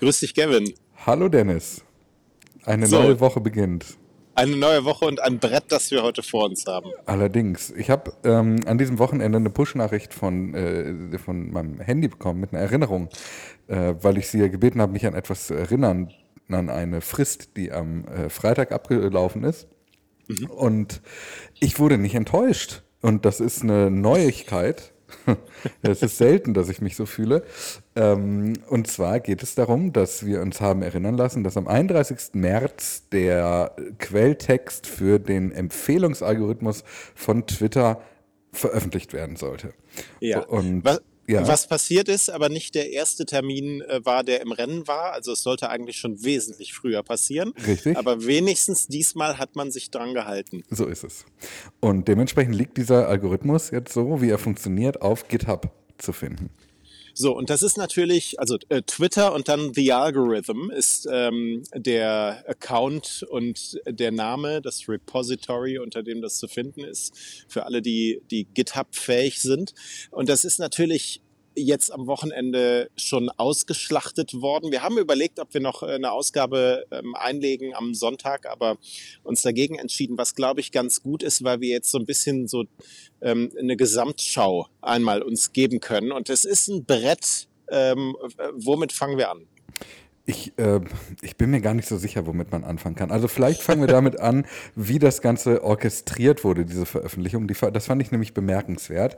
[0.00, 0.72] Grüß dich, Gavin.
[1.06, 1.82] Hallo, Dennis.
[2.64, 3.98] Eine so, neue Woche beginnt.
[4.34, 6.90] Eine neue Woche und ein Brett, das wir heute vor uns haben.
[7.06, 7.70] Allerdings.
[7.70, 12.52] Ich habe ähm, an diesem Wochenende eine Push-Nachricht von, äh, von meinem Handy bekommen mit
[12.52, 13.08] einer Erinnerung,
[13.66, 16.12] äh, weil ich sie gebeten habe, mich an etwas zu erinnern,
[16.48, 19.66] an eine Frist, die am äh, Freitag abgelaufen ist.
[20.28, 20.50] Mhm.
[20.50, 21.02] Und
[21.58, 22.82] ich wurde nicht enttäuscht.
[23.00, 24.92] Und das ist eine Neuigkeit
[25.82, 27.42] es ist selten, dass ich mich so fühle.
[27.96, 32.34] Ähm, und zwar geht es darum, dass wir uns haben erinnern lassen, dass am 31.
[32.34, 38.02] März der Quelltext für den Empfehlungsalgorithmus von Twitter
[38.52, 39.72] veröffentlicht werden sollte.
[40.20, 40.40] Ja.
[40.40, 41.00] Und Was?
[41.28, 41.46] Ja.
[41.46, 45.12] Was passiert ist, aber nicht der erste Termin äh, war, der im Rennen war.
[45.12, 47.52] Also es sollte eigentlich schon wesentlich früher passieren.
[47.66, 47.98] Richtig.
[47.98, 50.62] Aber wenigstens diesmal hat man sich dran gehalten.
[50.70, 51.26] So ist es.
[51.80, 56.48] Und dementsprechend liegt dieser Algorithmus jetzt so, wie er funktioniert, auf GitHub zu finden.
[57.20, 62.44] So, und das ist natürlich, also äh, Twitter und dann The Algorithm ist ähm, der
[62.46, 67.12] Account und der Name, das Repository, unter dem das zu finden ist,
[67.48, 69.74] für alle, die, die GitHub-fähig sind.
[70.12, 71.20] Und das ist natürlich
[71.58, 74.70] jetzt am Wochenende schon ausgeschlachtet worden.
[74.70, 78.78] Wir haben überlegt, ob wir noch eine Ausgabe ähm, einlegen am Sonntag, aber
[79.22, 82.48] uns dagegen entschieden, was glaube ich ganz gut ist, weil wir jetzt so ein bisschen
[82.48, 82.64] so
[83.20, 86.12] ähm, eine Gesamtschau einmal uns geben können.
[86.12, 87.48] Und es ist ein Brett.
[87.70, 88.16] Ähm,
[88.54, 89.46] womit fangen wir an?
[90.28, 90.80] Ich, äh,
[91.22, 93.10] ich bin mir gar nicht so sicher, womit man anfangen kann.
[93.10, 97.48] Also vielleicht fangen wir damit an, wie das Ganze orchestriert wurde, diese Veröffentlichung.
[97.48, 99.16] Die, das fand ich nämlich bemerkenswert.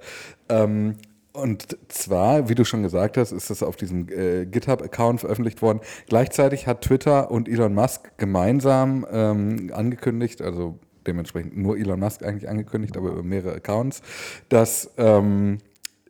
[0.48, 0.98] Ähm,
[1.32, 5.80] und zwar, wie du schon gesagt hast, ist das auf diesem äh, GitHub-Account veröffentlicht worden.
[6.08, 12.48] Gleichzeitig hat Twitter und Elon Musk gemeinsam ähm, angekündigt, also dementsprechend nur Elon Musk eigentlich
[12.48, 14.02] angekündigt, aber über mehrere Accounts,
[14.48, 15.58] dass ähm,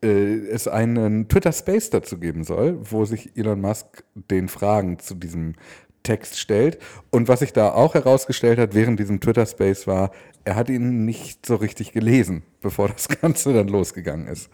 [0.02, 5.14] äh, es einen Twitter Space dazu geben soll, wo sich Elon Musk den Fragen zu
[5.14, 5.54] diesem
[6.02, 6.78] Text stellt.
[7.10, 10.12] Und was sich da auch herausgestellt hat während diesem Twitter Space war,
[10.44, 14.48] er hat ihn nicht so richtig gelesen, bevor das Ganze dann losgegangen ist.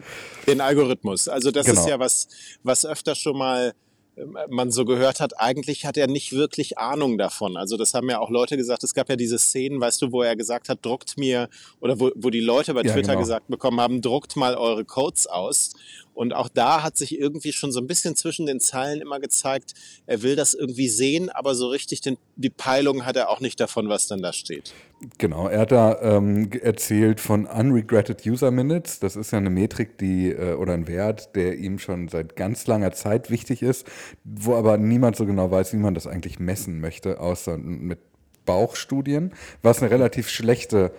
[0.45, 1.27] Den Algorithmus.
[1.27, 1.81] Also das genau.
[1.81, 2.27] ist ja was,
[2.63, 3.73] was öfter schon mal
[4.17, 7.55] ähm, man so gehört hat, eigentlich hat er nicht wirklich Ahnung davon.
[7.55, 10.23] Also das haben ja auch Leute gesagt, es gab ja diese Szenen, weißt du, wo
[10.23, 13.19] er gesagt hat, druckt mir, oder wo, wo die Leute bei Twitter genau.
[13.19, 15.73] gesagt bekommen haben, druckt mal eure Codes aus.
[16.17, 19.75] Und auch da hat sich irgendwie schon so ein bisschen zwischen den Zeilen immer gezeigt,
[20.07, 23.59] er will das irgendwie sehen, aber so richtig den, die Peilung hat er auch nicht
[23.59, 24.73] davon, was dann da steht.
[25.19, 28.99] Genau, er hat da ähm, erzählt von Unregretted User Minutes.
[28.99, 32.65] Das ist ja eine Metrik, die äh, oder ein Wert, der ihm schon seit ganz
[32.65, 33.85] langer Zeit wichtig ist,
[34.23, 37.99] wo aber niemand so genau weiß, wie man das eigentlich messen möchte, außer mit
[38.47, 40.93] Bauchstudien, was eine relativ schlechte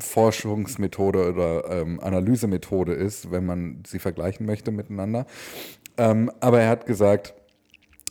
[0.00, 5.26] Forschungsmethode oder ähm, Analysemethode ist, wenn man sie vergleichen möchte miteinander.
[5.96, 7.34] Ähm, aber er hat gesagt,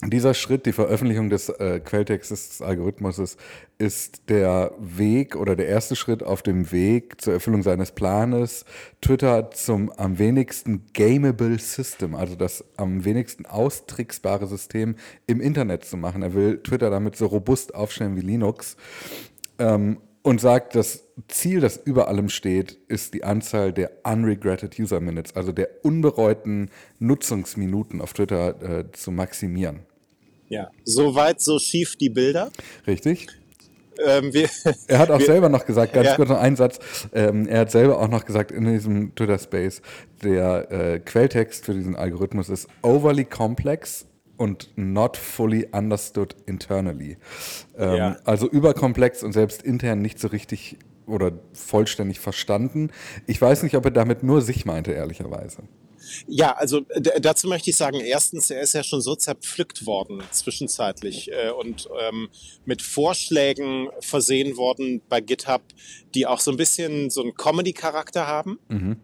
[0.06, 3.38] dieser Schritt, die Veröffentlichung des äh, Quelltextes des Algorithmus,
[3.80, 8.64] ist der Weg oder der erste Schritt auf dem Weg zur Erfüllung seines Planes,
[9.02, 14.96] Twitter zum am wenigsten gameable System, also das am wenigsten austricksbare System
[15.26, 16.22] im Internet zu machen.
[16.22, 18.78] Er will Twitter damit so robust aufstellen wie Linux.
[19.58, 25.00] Ähm, und sagt, das Ziel, das über allem steht, ist die Anzahl der unregretted User
[25.00, 29.86] Minutes, also der unbereuten Nutzungsminuten auf Twitter äh, zu maximieren.
[30.50, 32.52] Ja, so weit, so schief die Bilder.
[32.86, 33.28] Richtig.
[34.06, 34.50] Ähm, wir,
[34.88, 36.16] er hat auch wir, selber noch gesagt, ganz ja.
[36.18, 36.80] kurz noch einen Satz,
[37.14, 39.82] ähm, er hat selber auch noch gesagt in diesem Twitter-Space,
[40.26, 44.06] der äh, Quelltext für diesen Algorithmus ist overly complex
[44.38, 47.18] und not fully understood internally.
[47.78, 48.18] Ähm, ja.
[48.24, 50.78] Also überkomplex und selbst intern nicht so richtig
[51.08, 52.92] oder vollständig verstanden.
[53.26, 55.64] Ich weiß nicht, ob er damit nur sich meinte, ehrlicherweise.
[56.28, 56.82] Ja, also
[57.20, 61.90] dazu möchte ich sagen, erstens, er ist ja schon so zerpflückt worden zwischenzeitlich äh, und
[62.02, 62.30] ähm,
[62.66, 65.64] mit Vorschlägen versehen worden bei GitHub,
[66.14, 68.60] die auch so ein bisschen so einen Comedy-Charakter haben.
[68.70, 68.98] Mhm.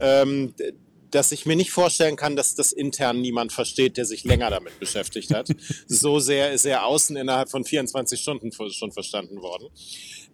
[0.00, 0.54] Ähm,
[1.14, 4.80] dass ich mir nicht vorstellen kann, dass das intern niemand versteht, der sich länger damit
[4.80, 5.48] beschäftigt hat.
[5.86, 9.68] so sehr ist er außen innerhalb von 24 Stunden schon verstanden worden.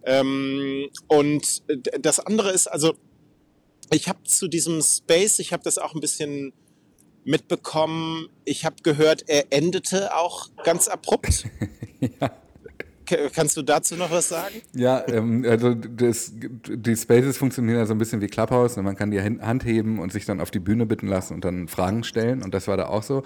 [0.05, 1.63] Ähm, und
[2.01, 2.95] das andere ist, also
[3.93, 6.55] ich habe zu diesem Space, ich habe das auch ein bisschen
[7.25, 8.29] mitbekommen.
[8.45, 11.45] Ich habe gehört, er endete auch ganz abrupt.
[12.21, 12.31] ja.
[13.35, 14.55] Kannst du dazu noch was sagen?
[14.75, 18.77] Ja, ähm, also das, die Spaces funktionieren ja so ein bisschen wie Clubhouse.
[18.77, 18.83] Ne?
[18.83, 21.69] man kann die Hand heben und sich dann auf die Bühne bitten lassen und dann
[21.69, 22.43] Fragen stellen.
[22.43, 23.23] Und das war da auch so.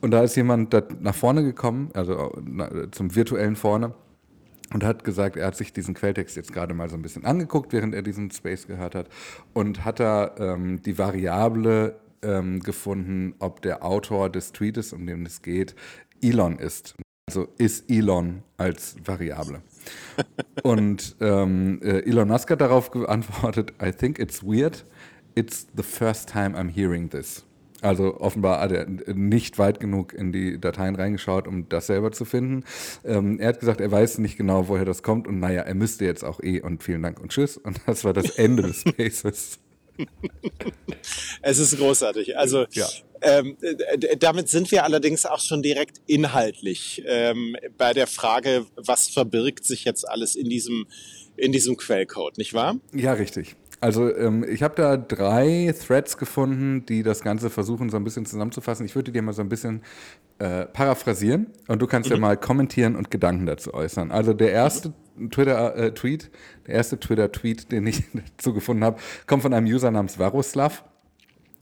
[0.00, 2.32] Und da ist jemand da nach vorne gekommen, also
[2.90, 3.94] zum virtuellen Vorne.
[4.70, 7.72] Und hat gesagt, er hat sich diesen Quelltext jetzt gerade mal so ein bisschen angeguckt,
[7.72, 9.08] während er diesen Space gehört hat.
[9.54, 15.24] Und hat da ähm, die Variable ähm, gefunden, ob der Autor des Tweetes, um den
[15.24, 15.74] es geht,
[16.20, 16.96] Elon ist.
[17.28, 19.60] Also ist Elon als Variable.
[20.62, 24.86] Und ähm, äh, Elon Musk hat darauf geantwortet, I think it's weird.
[25.34, 27.44] It's the first time I'm hearing this.
[27.82, 32.24] Also offenbar hat er nicht weit genug in die Dateien reingeschaut, um das selber zu
[32.24, 32.64] finden.
[33.04, 36.06] Ähm, er hat gesagt, er weiß nicht genau, woher das kommt und naja, er müsste
[36.06, 37.58] jetzt auch eh und vielen Dank und tschüss.
[37.58, 39.58] Und das war das Ende des Spaces.
[41.42, 42.38] Es ist großartig.
[42.38, 42.86] Also ja.
[43.22, 43.56] Ähm,
[44.18, 49.84] damit sind wir allerdings auch schon direkt inhaltlich ähm, bei der Frage, was verbirgt sich
[49.84, 50.86] jetzt alles in diesem,
[51.36, 52.76] in diesem Quellcode, nicht wahr?
[52.92, 53.56] Ja, richtig.
[53.80, 58.26] Also ähm, ich habe da drei Threads gefunden, die das Ganze versuchen so ein bisschen
[58.26, 58.84] zusammenzufassen.
[58.84, 59.82] Ich würde dir mal so ein bisschen
[60.38, 62.16] äh, paraphrasieren und du kannst mhm.
[62.16, 64.10] ja mal kommentieren und Gedanken dazu äußern.
[64.10, 65.30] Also der erste mhm.
[65.30, 66.28] Twitter-Tweet, äh,
[66.66, 68.02] der erste Twitter-Tweet, den ich
[68.36, 70.84] dazu gefunden habe, kommt von einem User namens Varoslav.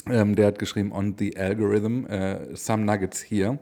[0.08, 3.58] Ähm, der hat geschrieben, on the algorithm, äh, some nuggets here.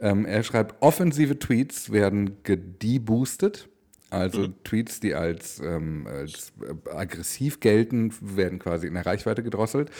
[0.00, 3.68] Ähm, er schreibt, offensive Tweets werden gedeboostet
[4.10, 4.54] also mhm.
[4.64, 9.90] Tweets, die als, ähm, als äh, aggressiv gelten, werden quasi in der Reichweite gedrosselt.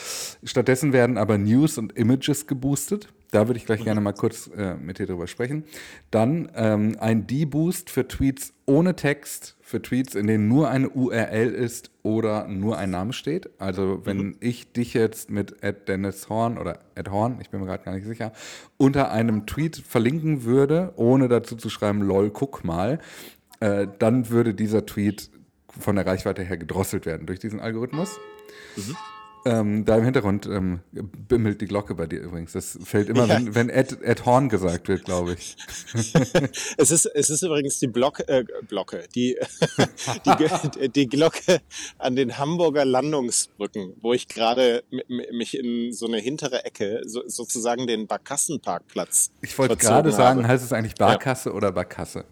[0.42, 3.12] Stattdessen werden aber News und Images geboostet.
[3.30, 3.84] Da würde ich gleich mhm.
[3.84, 5.64] gerne mal kurz äh, mit dir drüber sprechen.
[6.10, 11.50] Dann ähm, ein D-Boost für Tweets ohne Text, für Tweets, in denen nur eine URL
[11.50, 13.50] ist oder nur ein Name steht.
[13.58, 14.36] Also wenn mhm.
[14.40, 15.56] ich dich jetzt mit
[15.88, 18.32] Dennis Horn oder Ed Horn, ich bin mir gerade gar nicht sicher,
[18.76, 22.98] unter einem Tweet verlinken würde, ohne dazu zu schreiben, lol, guck mal,
[23.60, 25.30] äh, dann würde dieser Tweet
[25.78, 28.18] von der Reichweite her gedrosselt werden durch diesen Algorithmus.
[28.76, 28.96] Mhm.
[29.46, 32.52] Ähm, da im Hintergrund ähm, bimmelt die Glocke bei dir übrigens.
[32.52, 33.36] Das fällt immer, ja.
[33.36, 35.56] wenn, wenn Ed, Ed, Horn gesagt wird, glaube ich.
[36.76, 39.38] es, ist, es ist übrigens die Block, äh, Glocke, die,
[40.26, 41.60] die, die, Glocke
[41.98, 47.86] an den Hamburger Landungsbrücken, wo ich gerade mich in so eine hintere Ecke, so, sozusagen
[47.86, 49.30] den Barkassenparkplatz.
[49.40, 51.54] Ich wollte gerade sagen, heißt es eigentlich Barkasse ja.
[51.54, 52.24] oder Barkasse?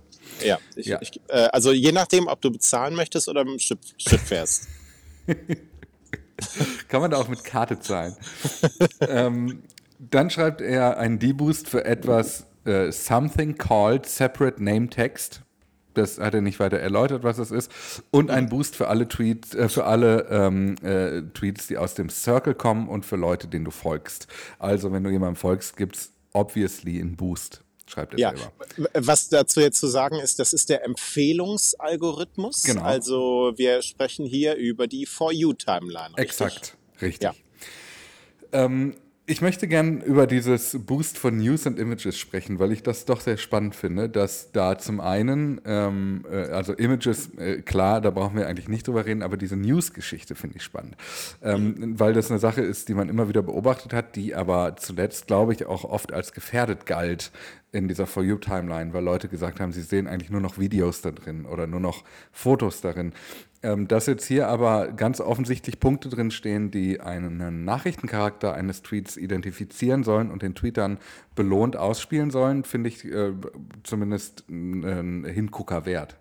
[0.44, 0.98] Ja, ich, ja.
[1.00, 4.68] Ich, äh, also je nachdem, ob du bezahlen möchtest oder mit dem Schiff, Schiff fährst.
[6.88, 8.14] Kann man da auch mit Karte zahlen.
[9.00, 9.62] ähm,
[9.98, 15.42] dann schreibt er einen D-Boost für etwas äh, Something called Separate Name Text.
[15.94, 17.72] Das hat er nicht weiter erläutert, was das ist.
[18.12, 22.08] Und ein Boost für alle Tweets, äh, für alle ähm, äh, Tweets, die aus dem
[22.08, 24.28] Circle kommen und für Leute, denen du folgst.
[24.60, 28.34] Also, wenn du jemandem folgst, gibt es obviously einen Boost schreibt er ja.
[28.36, 28.52] selber.
[28.94, 32.62] Was dazu jetzt zu sagen ist, das ist der Empfehlungsalgorithmus.
[32.62, 32.82] Genau.
[32.82, 36.16] Also wir sprechen hier über die For You-Timeline.
[36.16, 37.22] Exakt, richtig.
[37.22, 37.34] Ja.
[38.52, 38.96] Ähm,
[39.30, 43.20] ich möchte gern über dieses Boost von News and Images sprechen, weil ich das doch
[43.20, 48.38] sehr spannend finde, dass da zum einen, ähm, äh, also Images, äh, klar, da brauchen
[48.38, 50.96] wir eigentlich nicht drüber reden, aber diese News-Geschichte finde ich spannend,
[51.42, 55.26] ähm, weil das eine Sache ist, die man immer wieder beobachtet hat, die aber zuletzt,
[55.26, 57.30] glaube ich, auch oft als gefährdet galt
[57.70, 61.10] in dieser For You-Timeline, weil Leute gesagt haben, sie sehen eigentlich nur noch Videos da
[61.10, 62.02] drin oder nur noch
[62.32, 63.12] Fotos darin.
[63.60, 69.16] Ähm, dass jetzt hier aber ganz offensichtlich Punkte drin stehen, die einen Nachrichtencharakter eines Tweets
[69.16, 70.98] identifizieren sollen und den Tweet dann
[71.34, 73.32] belohnt ausspielen sollen, finde ich äh,
[73.82, 76.16] zumindest ein Hingucker wert.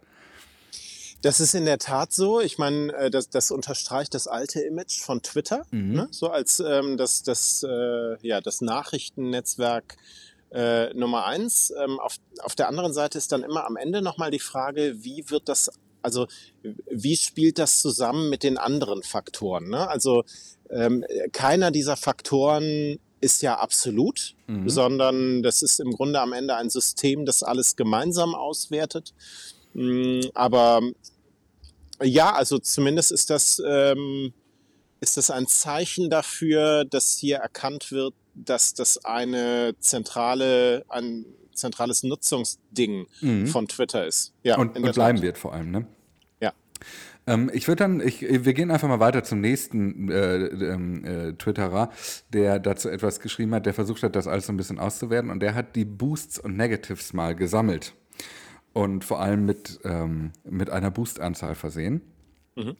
[1.22, 2.42] Das ist in der Tat so.
[2.42, 5.94] Ich meine, äh, das, das unterstreicht das alte Image von Twitter, mhm.
[5.94, 6.08] ne?
[6.10, 9.98] so als ähm, das, das, äh, ja, das Nachrichtennetzwerk
[10.52, 11.74] äh, Nummer eins.
[11.84, 15.30] Ähm, auf, auf der anderen Seite ist dann immer am Ende nochmal die Frage, wie
[15.30, 15.72] wird das
[16.08, 16.26] also
[16.90, 19.68] wie spielt das zusammen mit den anderen Faktoren?
[19.68, 19.90] Ne?
[19.90, 20.24] Also
[20.70, 24.70] ähm, keiner dieser Faktoren ist ja absolut, mhm.
[24.70, 29.14] sondern das ist im Grunde am Ende ein System, das alles gemeinsam auswertet.
[29.74, 30.82] Mm, aber
[32.02, 34.34] ja, also zumindest ist das, ähm,
[35.02, 42.04] ist das ein Zeichen dafür, dass hier erkannt wird, dass das eine zentrale, ein zentrales
[42.04, 43.48] Nutzungsding mhm.
[43.48, 44.34] von Twitter ist.
[44.44, 45.88] Ja, und, und bleiben wird vor allem, ne?
[47.28, 51.34] Ähm, ich würde dann, ich, wir gehen einfach mal weiter zum nächsten äh, ähm, äh,
[51.34, 51.90] Twitterer,
[52.32, 55.42] der dazu etwas geschrieben hat, der versucht hat, das alles so ein bisschen auszuwerten und
[55.42, 57.94] der hat die Boosts und Negatives mal gesammelt
[58.74, 62.02] und vor allem mit, ähm, mit einer Boost-Anzahl versehen.
[62.56, 62.76] Mhm.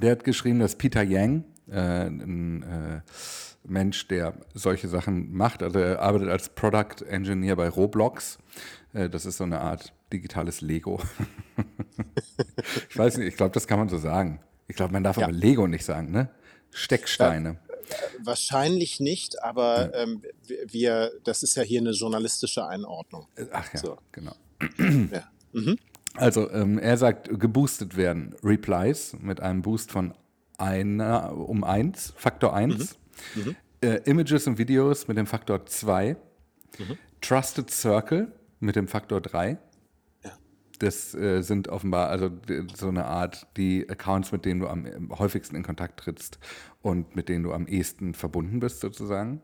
[0.00, 3.00] Der hat geschrieben, dass Peter Yang, äh, ein äh,
[3.64, 5.62] Mensch, der solche Sachen macht.
[5.62, 8.38] Also er arbeitet als Product Engineer bei Roblox.
[8.92, 11.00] Äh, das ist so eine Art digitales Lego.
[12.88, 14.40] ich weiß nicht, ich glaube, das kann man so sagen.
[14.68, 15.24] Ich glaube, man darf ja.
[15.24, 16.28] aber Lego nicht sagen, ne?
[16.70, 17.58] Stecksteine.
[17.90, 20.22] Ja, wahrscheinlich nicht, aber ähm,
[20.66, 23.26] wir, das ist ja hier eine journalistische Einordnung.
[23.34, 23.98] Äh, ach ja, so.
[24.12, 24.34] genau.
[24.78, 25.28] ja.
[25.52, 25.78] Mhm.
[26.14, 30.14] Also ähm, er sagt, geboostet werden Replies mit einem Boost von
[30.58, 32.96] einer um 1, Faktor 1.
[33.34, 33.56] Mhm.
[33.80, 36.16] Äh, Images und Videos mit dem Faktor 2.
[36.78, 36.98] Mhm.
[37.20, 39.58] Trusted Circle mit dem Faktor 3.
[40.80, 42.30] Das äh, sind offenbar also
[42.74, 44.86] so eine Art die Accounts, mit denen du am
[45.18, 46.38] häufigsten in Kontakt trittst
[46.80, 49.42] und mit denen du am ehesten verbunden bist sozusagen.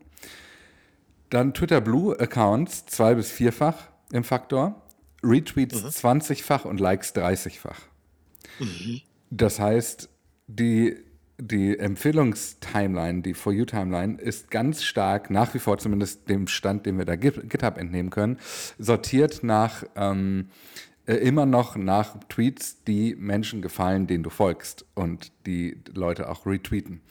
[1.29, 4.81] Dann Twitter Blue Accounts zwei bis vierfach im Faktor,
[5.23, 5.89] Retweets mhm.
[5.89, 7.81] 20-fach und Likes 30-fach.
[8.59, 9.01] Mhm.
[9.29, 10.09] Das heißt,
[10.47, 10.95] die,
[11.37, 16.97] die Empfehlungstimeline, die For You-Timeline, ist ganz stark, nach wie vor zumindest dem Stand, den
[16.97, 18.39] wir da GitHub entnehmen können,
[18.79, 25.31] sortiert nach ähm, äh, immer noch nach Tweets, die Menschen gefallen, denen du folgst und
[25.45, 27.01] die Leute auch retweeten.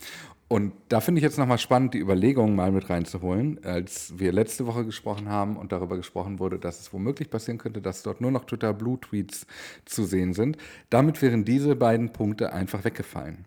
[0.48, 4.66] Und da finde ich jetzt nochmal spannend, die Überlegungen mal mit reinzuholen, als wir letzte
[4.66, 8.30] Woche gesprochen haben und darüber gesprochen wurde, dass es womöglich passieren könnte, dass dort nur
[8.30, 9.46] noch Twitter Blue Tweets
[9.86, 10.56] zu sehen sind.
[10.88, 13.46] Damit wären diese beiden Punkte einfach weggefallen.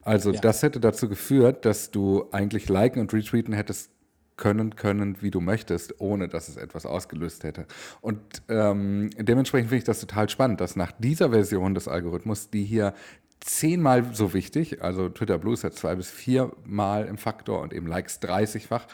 [0.00, 0.40] Also ja.
[0.40, 3.90] das hätte dazu geführt, dass du eigentlich liken und retweeten hättest
[4.38, 7.66] können können, wie du möchtest, ohne dass es etwas ausgelöst hätte.
[8.00, 12.64] Und ähm, dementsprechend finde ich das total spannend, dass nach dieser Version des Algorithmus, die
[12.64, 12.94] hier
[13.40, 17.86] zehnmal so wichtig, also Twitter Blue ist ja zwei bis viermal im Faktor und eben
[17.86, 18.86] Likes 30-fach,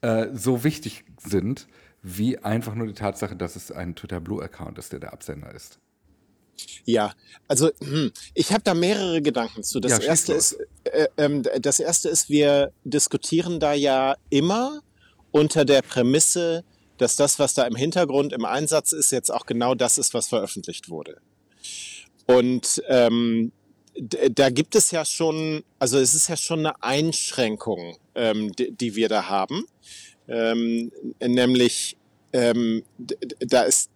[0.00, 1.68] äh, so wichtig sind,
[2.02, 5.80] wie einfach nur die Tatsache, dass es ein Twitter Blue-Account ist, der der Absender ist.
[6.84, 7.14] Ja,
[7.48, 9.80] also hm, ich habe da mehrere Gedanken zu.
[9.80, 14.82] Das ja, erste ist, äh, äh, das erste ist, wir diskutieren da ja immer
[15.30, 16.64] unter der Prämisse,
[16.98, 20.28] dass das, was da im Hintergrund im Einsatz ist, jetzt auch genau das ist, was
[20.28, 21.20] veröffentlicht wurde.
[22.26, 23.52] Und ähm,
[24.30, 28.94] da gibt es ja schon, also es ist ja schon eine Einschränkung, ähm, die, die,
[28.96, 29.64] wir da haben.
[30.26, 31.96] Ähm, nämlich,
[32.32, 32.82] ähm,
[33.40, 33.90] da ist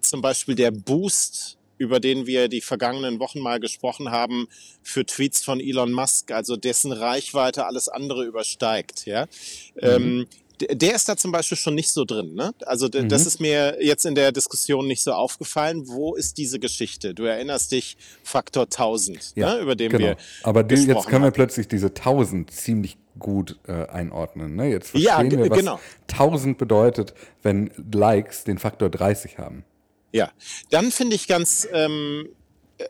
[0.00, 4.46] zum Beispiel der Boost, über den wir die vergangenen Wochen mal gesprochen haben,
[4.84, 9.04] für Tweets von Elon Musk, also dessen Reichweite alles andere übersteigt.
[9.04, 9.26] Ja,
[9.74, 9.80] mhm.
[9.82, 10.26] Ähm,
[10.70, 12.34] der ist da zum Beispiel schon nicht so drin.
[12.34, 12.54] Ne?
[12.66, 13.08] Also mhm.
[13.08, 15.88] das ist mir jetzt in der Diskussion nicht so aufgefallen.
[15.88, 17.14] Wo ist diese Geschichte?
[17.14, 19.60] Du erinnerst dich Faktor 1000, ja, ne?
[19.60, 20.04] über den genau.
[20.04, 24.54] wir Aber die, jetzt können wir plötzlich diese 1000 ziemlich gut äh, einordnen.
[24.54, 24.70] Ne?
[24.70, 25.80] Jetzt verstehen ja, wir, was genau.
[26.12, 27.12] 1000 bedeutet,
[27.42, 29.64] wenn Likes den Faktor 30 haben.
[30.12, 30.30] Ja,
[30.70, 32.28] dann finde ich ganz ähm,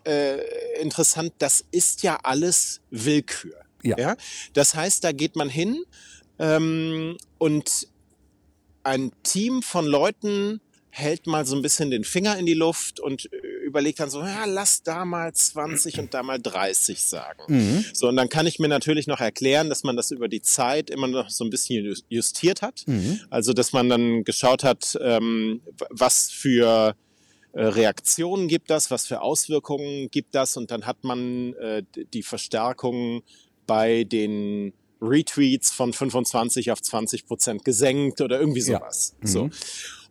[0.05, 0.39] äh,
[0.81, 3.55] interessant, das ist ja alles Willkür.
[3.83, 3.97] Ja.
[3.99, 4.17] ja.
[4.53, 5.85] Das heißt, da geht man hin
[6.39, 7.89] ähm, und
[8.85, 10.61] ein Team von Leuten
[10.91, 13.29] hält mal so ein bisschen den Finger in die Luft und
[13.65, 17.43] überlegt dann so, ja, lass da mal 20 und da mal 30 sagen.
[17.49, 17.85] Mhm.
[17.95, 20.91] So, und dann kann ich mir natürlich noch erklären, dass man das über die Zeit
[20.91, 22.83] immer noch so ein bisschen justiert hat.
[22.87, 23.21] Mhm.
[23.31, 26.95] Also, dass man dann geschaut hat, ähm, was für äh,
[27.55, 31.83] Reaktionen gibt das, was für Auswirkungen gibt das und dann hat man äh,
[32.13, 33.23] die Verstärkung
[33.67, 39.15] bei den Retweets von 25 auf 20 Prozent gesenkt oder irgendwie sowas.
[39.15, 39.27] Ja.
[39.27, 39.29] Mhm.
[39.29, 39.51] So.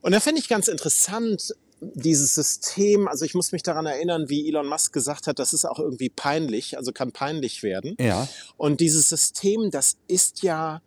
[0.01, 4.47] Und da finde ich ganz interessant, dieses System, also ich muss mich daran erinnern, wie
[4.47, 7.95] Elon Musk gesagt hat, das ist auch irgendwie peinlich, also kann peinlich werden.
[7.99, 8.27] Ja.
[8.57, 10.81] Und dieses System, das ist ja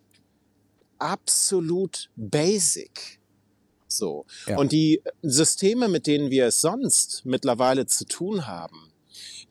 [0.99, 3.20] absolut basic.
[3.96, 4.26] So.
[4.46, 4.58] Ja.
[4.58, 8.92] Und die Systeme, mit denen wir es sonst mittlerweile zu tun haben,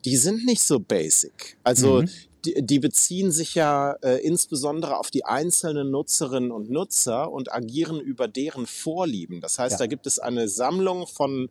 [0.05, 1.57] die sind nicht so basic.
[1.63, 2.09] Also mhm
[2.45, 7.99] die, die beziehen sich ja äh, insbesondere auf die einzelnen Nutzerinnen und Nutzer und agieren
[7.99, 9.39] über deren Vorlieben.
[9.41, 9.77] Das heißt, ja.
[9.79, 11.49] da gibt es eine Sammlung von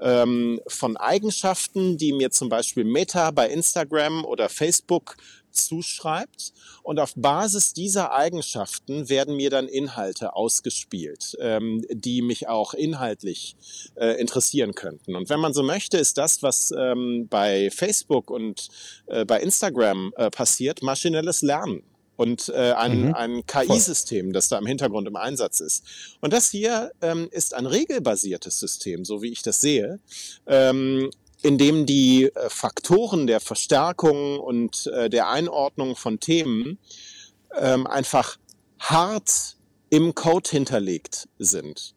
[0.00, 5.16] ähm, von Eigenschaften, die mir zum Beispiel Meta bei Instagram oder Facebook
[5.54, 6.52] zuschreibt.
[6.82, 13.56] Und auf Basis dieser Eigenschaften werden mir dann Inhalte ausgespielt, ähm, die mich auch inhaltlich
[13.96, 15.16] äh, interessieren könnten.
[15.16, 18.68] Und wenn man so möchte, ist das, was ähm, bei Facebook und
[19.06, 21.82] äh, bei Instagram äh, passiert, maschinelles Lernen
[22.16, 23.14] und äh, ein, mhm.
[23.14, 25.84] ein KI-System, das da im Hintergrund im Einsatz ist.
[26.20, 30.00] Und das hier ähm, ist ein regelbasiertes System, so wie ich das sehe,
[30.46, 31.10] ähm,
[31.44, 36.78] in dem die äh, Faktoren der Verstärkung und äh, der Einordnung von Themen
[37.54, 38.38] ähm, einfach
[38.78, 39.58] hart
[39.90, 41.94] im Code hinterlegt sind.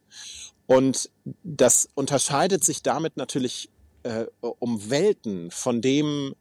[0.65, 1.09] Und
[1.43, 3.69] das unterscheidet sich damit natürlich
[4.03, 6.35] äh, um Welten von dem,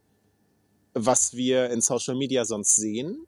[0.92, 3.24] was wir in Social Media sonst sehen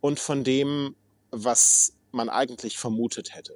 [0.00, 0.94] und von dem,
[1.32, 3.54] was man eigentlich vermutet hätte.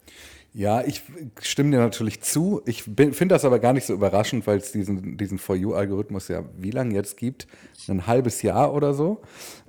[0.55, 1.03] Ja, ich
[1.41, 2.63] stimme dir natürlich zu.
[2.67, 6.45] Ich finde das aber gar nicht so überraschend, weil es diesen, diesen For You-Algorithmus ja
[6.57, 7.47] wie lange jetzt gibt?
[7.87, 9.23] Ein halbes Jahr oder so.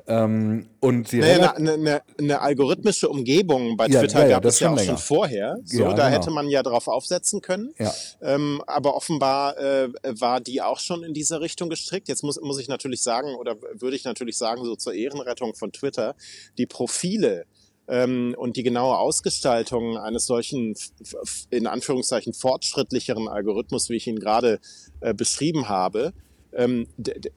[0.10, 4.46] Ähm, und sie naja, eine, eine, eine, algorithmische Umgebung bei ja, Twitter ja, ja, gab
[4.46, 4.88] es ja auch länger.
[4.88, 5.58] schon vorher.
[5.66, 6.04] So, da genau.
[6.06, 7.76] hätte man ja drauf aufsetzen können.
[8.20, 12.08] Ähm, aber offenbar äh, war die auch schon in dieser Richtung gestrickt.
[12.08, 15.72] Jetzt muss, muss ich natürlich sagen, oder würde ich natürlich sagen, so zur Ehrenrettung von
[15.72, 16.16] Twitter,
[16.58, 17.46] die Profile
[17.90, 20.76] und die genaue Ausgestaltung eines solchen,
[21.50, 24.60] in Anführungszeichen, fortschrittlicheren Algorithmus, wie ich ihn gerade
[25.00, 26.14] äh, beschrieben habe,
[26.54, 26.88] ähm,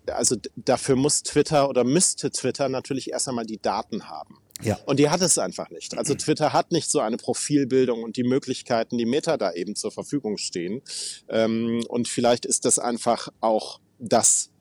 [0.07, 4.39] also dafür muss Twitter oder müsste Twitter natürlich erst einmal die Daten haben.
[4.63, 4.79] Ja.
[4.87, 5.97] Und die hat es einfach nicht.
[5.99, 9.91] Also Twitter hat nicht so eine Profilbildung und die Möglichkeiten, die Meta da eben zur
[9.91, 10.83] Verfügung stehen.
[11.29, 14.52] Ähm, und vielleicht ist das einfach auch das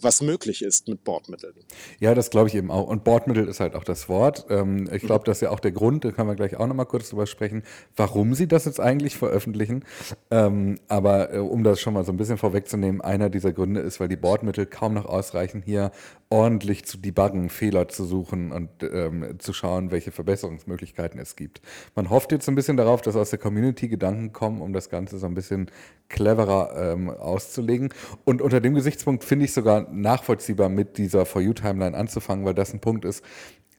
[0.00, 1.54] was möglich ist mit Bordmitteln.
[1.98, 2.86] Ja, das glaube ich eben auch.
[2.86, 4.46] Und Bordmittel ist halt auch das Wort.
[4.48, 6.86] Ähm, ich glaube, das ist ja auch der Grund, da können wir gleich auch nochmal
[6.86, 7.62] kurz drüber sprechen,
[7.96, 9.84] warum sie das jetzt eigentlich veröffentlichen.
[10.30, 14.00] Ähm, aber äh, um das schon mal so ein bisschen vorwegzunehmen, einer dieser Gründe ist,
[14.00, 15.90] weil die Bordmittel kaum noch ausreichen, hier
[16.30, 21.62] ordentlich zu debuggen, Fehler zu suchen und ähm, zu schauen, welche Verbesserungsmöglichkeiten es gibt.
[21.94, 25.18] Man hofft jetzt ein bisschen darauf, dass aus der Community Gedanken kommen, um das Ganze
[25.18, 25.70] so ein bisschen
[26.10, 27.88] cleverer ähm, auszulegen.
[28.24, 32.74] Und unter dem Gesichtspunkt finde ich sogar nachvollziehbar, mit dieser For You-Timeline anzufangen, weil das
[32.74, 33.24] ein Punkt ist,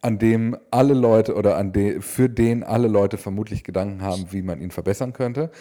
[0.01, 4.41] an dem alle Leute oder an de, für den alle Leute vermutlich Gedanken haben, wie
[4.41, 5.51] man ihn verbessern könnte.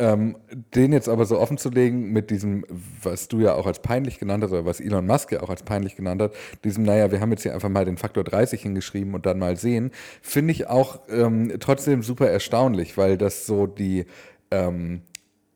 [0.00, 0.38] Ähm,
[0.74, 2.64] den jetzt aber so offen zu legen mit diesem,
[3.02, 5.62] was du ja auch als peinlich genannt hast, oder was Elon Musk ja auch als
[5.62, 6.32] peinlich genannt hat,
[6.64, 9.58] diesem, naja, wir haben jetzt hier einfach mal den Faktor 30 hingeschrieben und dann mal
[9.58, 9.90] sehen,
[10.22, 14.06] finde ich auch ähm, trotzdem super erstaunlich, weil das so die,
[14.50, 15.02] ähm,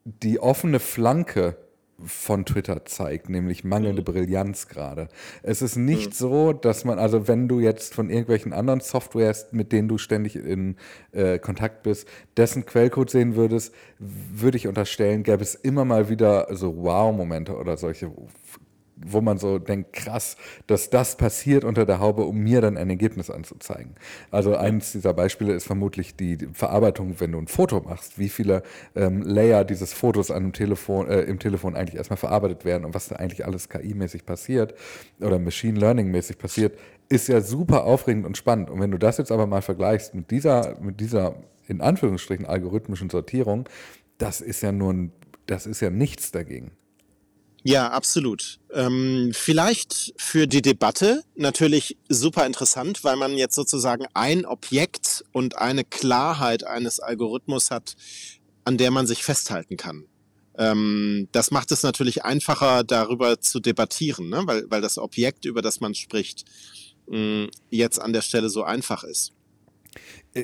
[0.03, 1.57] die offene Flanke
[2.03, 4.05] von Twitter zeigt, nämlich mangelnde mhm.
[4.05, 5.07] Brillanz gerade.
[5.43, 6.13] Es ist nicht mhm.
[6.13, 10.35] so, dass man, also wenn du jetzt von irgendwelchen anderen Softwares, mit denen du ständig
[10.35, 10.75] in
[11.11, 16.47] äh, Kontakt bist, dessen Quellcode sehen würdest, würde ich unterstellen, gäbe es immer mal wieder
[16.51, 18.11] so Wow-Momente oder solche
[18.97, 20.37] wo man so denkt, krass,
[20.67, 23.95] dass das passiert unter der Haube, um mir dann ein Ergebnis anzuzeigen.
[24.31, 28.63] Also eines dieser Beispiele ist vermutlich die Verarbeitung, wenn du ein Foto machst, wie viele
[28.95, 32.93] ähm, Layer dieses Fotos an dem Telefon, äh, im Telefon eigentlich erstmal verarbeitet werden und
[32.93, 34.73] was da eigentlich alles KI-mäßig passiert
[35.19, 36.77] oder Machine Learning-mäßig passiert,
[37.09, 38.69] ist ja super aufregend und spannend.
[38.69, 41.35] Und wenn du das jetzt aber mal vergleichst mit dieser, mit dieser
[41.67, 43.67] in Anführungsstrichen algorithmischen Sortierung,
[44.17, 45.11] das ist ja nur ein,
[45.47, 46.71] das ist ja nichts dagegen.
[47.67, 48.59] Ja, absolut.
[48.71, 55.57] Ähm, vielleicht für die Debatte natürlich super interessant, weil man jetzt sozusagen ein Objekt und
[55.57, 57.95] eine Klarheit eines Algorithmus hat,
[58.65, 60.05] an der man sich festhalten kann.
[60.59, 64.43] Ähm, das macht es natürlich einfacher, darüber zu debattieren, ne?
[64.45, 66.45] weil, weil das Objekt, über das man spricht,
[67.07, 69.33] mh, jetzt an der Stelle so einfach ist.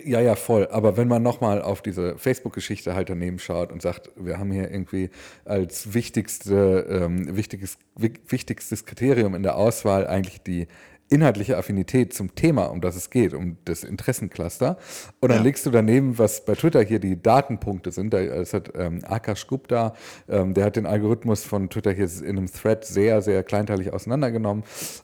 [0.06, 0.68] Ja, ja, voll.
[0.72, 4.72] Aber wenn man nochmal auf diese Facebook-Geschichte halt daneben schaut und sagt, wir haben hier
[4.72, 5.10] irgendwie
[5.44, 10.68] als wichtigste, ähm, wichtiges, wichtigstes Kriterium in der Auswahl eigentlich die
[11.12, 14.78] inhaltliche Affinität zum Thema, um das es geht, um das Interessencluster.
[15.20, 15.44] Und dann ja.
[15.44, 18.14] legst du daneben, was bei Twitter hier die Datenpunkte sind.
[18.14, 19.94] Das hat ähm, Akash Gupta,
[20.30, 24.64] ähm, der hat den Algorithmus von Twitter hier in einem Thread sehr, sehr kleinteilig auseinandergenommen.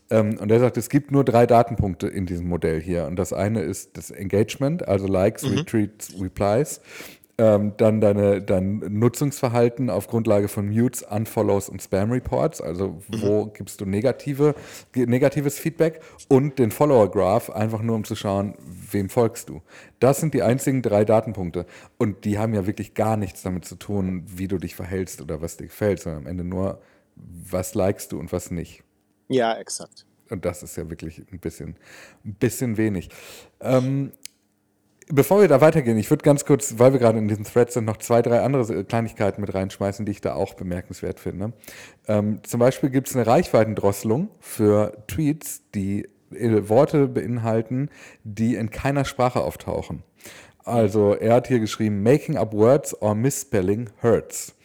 [0.09, 3.05] Ähm, und er sagt, es gibt nur drei Datenpunkte in diesem Modell hier.
[3.05, 5.57] Und das eine ist das Engagement, also Likes, mhm.
[5.57, 6.81] Retweets, Replies
[7.39, 13.45] ähm, dann deine, dein Nutzungsverhalten auf Grundlage von Mutes, Unfollows und Spam Reports, also wo
[13.45, 13.53] mhm.
[13.53, 14.55] gibst du negative,
[14.95, 18.55] negatives Feedback und den Follower Graph, einfach nur um zu schauen,
[18.91, 19.61] wem folgst du.
[19.99, 23.75] Das sind die einzigen drei Datenpunkte und die haben ja wirklich gar nichts damit zu
[23.75, 26.81] tun, wie du dich verhältst oder was dir gefällt, sondern am Ende nur,
[27.15, 28.83] was likest du und was nicht.
[29.27, 30.05] Ja, exakt.
[30.29, 31.77] Und das ist ja wirklich ein bisschen,
[32.25, 33.09] ein bisschen wenig.
[33.61, 34.11] Ähm,
[35.09, 37.85] Bevor wir da weitergehen, ich würde ganz kurz, weil wir gerade in diesem Thread sind,
[37.85, 41.53] noch zwei, drei andere Kleinigkeiten mit reinschmeißen, die ich da auch bemerkenswert finde.
[42.09, 47.89] Ähm, zum Beispiel gibt es eine Reichweitendrosselung für Tweets, die äh, Worte beinhalten,
[48.25, 50.03] die in keiner Sprache auftauchen.
[50.65, 54.55] Also er hat hier geschrieben, making up words or misspelling hurts.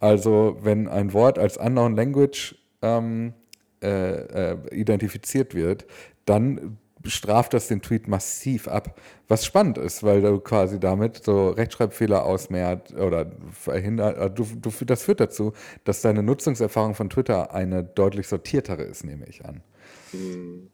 [0.00, 3.34] Also wenn ein Wort als unknown language ähm,
[3.80, 5.86] äh, äh, identifiziert wird,
[6.24, 9.00] dann straft das den Tweet massiv ab.
[9.28, 14.18] Was spannend ist, weil du quasi damit so Rechtschreibfehler ausmehrt oder verhindert.
[14.18, 15.52] Äh, du, du, das führt dazu,
[15.84, 19.62] dass deine Nutzungserfahrung von Twitter eine deutlich sortiertere ist, nehme ich an.
[20.10, 20.68] Hm.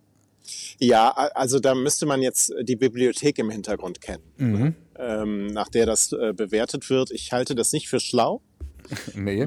[0.79, 4.75] Ja, also da müsste man jetzt die Bibliothek im Hintergrund kennen, mhm.
[4.97, 7.11] ähm, nach der das äh, bewertet wird.
[7.11, 8.41] Ich halte das nicht für schlau.
[9.15, 9.47] nee.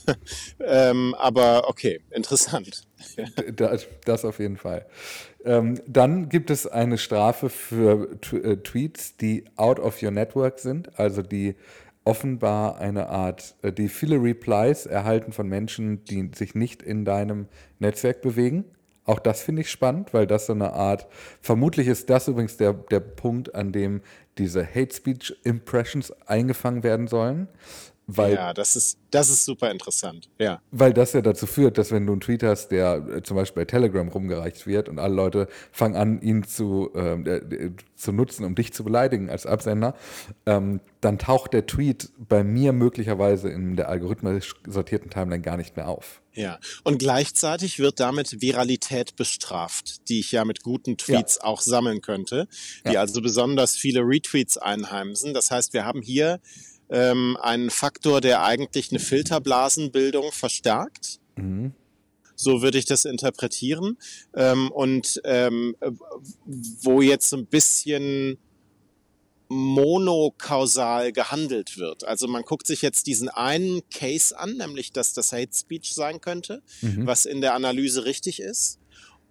[0.60, 2.82] ähm, aber okay, interessant.
[3.54, 4.86] das, das auf jeden Fall.
[5.44, 10.98] Ähm, dann gibt es eine Strafe für äh, Tweets, die out of your network sind,
[10.98, 11.56] also die
[12.04, 17.46] offenbar eine Art, äh, die viele Replies erhalten von Menschen, die sich nicht in deinem
[17.78, 18.64] Netzwerk bewegen.
[19.04, 21.08] Auch das finde ich spannend, weil das so eine Art,
[21.40, 24.00] vermutlich ist das übrigens der, der Punkt, an dem
[24.38, 27.48] diese Hate Speech Impressions eingefangen werden sollen.
[28.06, 30.28] Weil, ja, das ist, das ist super interessant.
[30.38, 30.60] Ja.
[30.70, 33.62] Weil das ja dazu führt, dass wenn du einen Tweet hast, der äh, zum Beispiel
[33.62, 38.44] bei Telegram rumgereicht wird und alle Leute fangen an, ihn zu, ähm, äh, zu nutzen,
[38.44, 39.94] um dich zu beleidigen als Absender,
[40.46, 45.76] ähm, dann taucht der Tweet bei mir möglicherweise in der algorithmisch sortierten Timeline gar nicht
[45.76, 46.20] mehr auf.
[46.34, 51.44] Ja, und gleichzeitig wird damit Viralität bestraft, die ich ja mit guten Tweets ja.
[51.44, 52.48] auch sammeln könnte,
[52.86, 53.00] die ja.
[53.00, 55.34] also besonders viele Retweets einheimsen.
[55.34, 56.40] Das heißt, wir haben hier
[56.92, 61.18] ähm, ein Faktor, der eigentlich eine Filterblasenbildung verstärkt.
[61.36, 61.72] Mhm.
[62.36, 63.96] So würde ich das interpretieren.
[64.34, 65.74] Ähm, und ähm,
[66.44, 68.38] wo jetzt ein bisschen
[69.48, 72.04] monokausal gehandelt wird.
[72.04, 76.20] Also man guckt sich jetzt diesen einen Case an, nämlich dass das Hate Speech sein
[76.20, 77.06] könnte, mhm.
[77.06, 78.78] was in der Analyse richtig ist,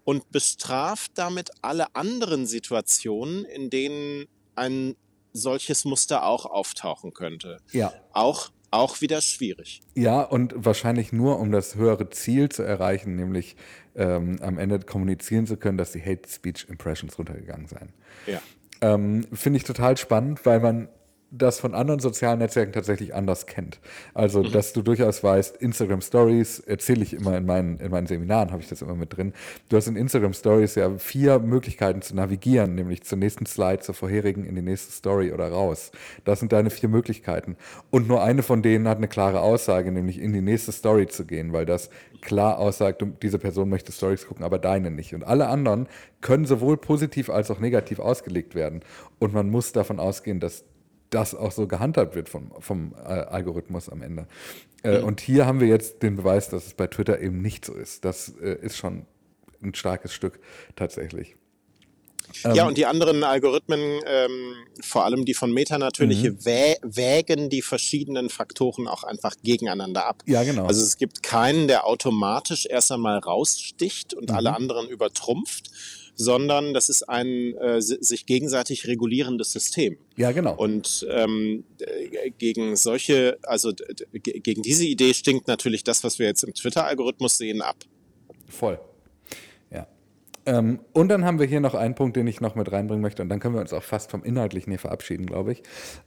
[0.03, 4.95] und bestraft damit alle anderen Situationen, in denen ein
[5.33, 7.57] solches Muster auch auftauchen könnte.
[7.71, 7.93] Ja.
[8.13, 9.81] Auch, auch wieder schwierig.
[9.95, 13.55] Ja, und wahrscheinlich nur, um das höhere Ziel zu erreichen, nämlich
[13.95, 17.93] ähm, am Ende kommunizieren zu können, dass die Hate Speech Impressions runtergegangen seien.
[18.27, 18.41] Ja.
[18.81, 20.89] Ähm, Finde ich total spannend, weil man
[21.31, 23.79] das von anderen sozialen Netzwerken tatsächlich anders kennt.
[24.13, 24.51] Also, mhm.
[24.51, 28.61] dass du durchaus weißt, Instagram Stories erzähle ich immer in meinen, in meinen Seminaren, habe
[28.61, 29.33] ich das immer mit drin.
[29.69, 33.95] Du hast in Instagram Stories ja vier Möglichkeiten zu navigieren, nämlich zur nächsten Slide, zur
[33.95, 35.91] vorherigen, in die nächste Story oder raus.
[36.25, 37.55] Das sind deine vier Möglichkeiten.
[37.89, 41.25] Und nur eine von denen hat eine klare Aussage, nämlich in die nächste Story zu
[41.25, 41.89] gehen, weil das
[42.19, 45.15] klar aussagt, diese Person möchte Stories gucken, aber deine nicht.
[45.15, 45.87] Und alle anderen
[46.19, 48.81] können sowohl positiv als auch negativ ausgelegt werden.
[49.17, 50.65] Und man muss davon ausgehen, dass
[51.11, 54.27] das auch so gehandhabt wird vom, vom äh, Algorithmus am Ende.
[54.83, 55.05] Äh, mhm.
[55.05, 58.03] Und hier haben wir jetzt den Beweis, dass es bei Twitter eben nicht so ist.
[58.03, 59.05] Das äh, ist schon
[59.61, 60.39] ein starkes Stück
[60.75, 61.35] tatsächlich.
[62.43, 66.45] Ja, ähm, und die anderen Algorithmen, ähm, vor allem die von Meta natürlich, mhm.
[66.45, 70.23] wä wägen die verschiedenen Faktoren auch einfach gegeneinander ab.
[70.25, 70.65] Ja, genau.
[70.65, 74.35] Also es gibt keinen, der automatisch erst einmal raussticht und mhm.
[74.35, 75.71] alle anderen übertrumpft,
[76.21, 79.97] sondern das ist ein äh, sich gegenseitig regulierendes System.
[80.15, 80.55] Ja, genau.
[80.55, 81.63] Und ähm,
[82.37, 83.73] gegen solche, also
[84.13, 87.77] gegen diese Idee stinkt natürlich das, was wir jetzt im Twitter-Algorithmus sehen, ab.
[88.47, 88.79] Voll.
[90.45, 93.21] Ähm, und dann haben wir hier noch einen Punkt, den ich noch mit reinbringen möchte,
[93.21, 95.63] und dann können wir uns auch fast vom Inhaltlichen hier verabschieden, glaube ich.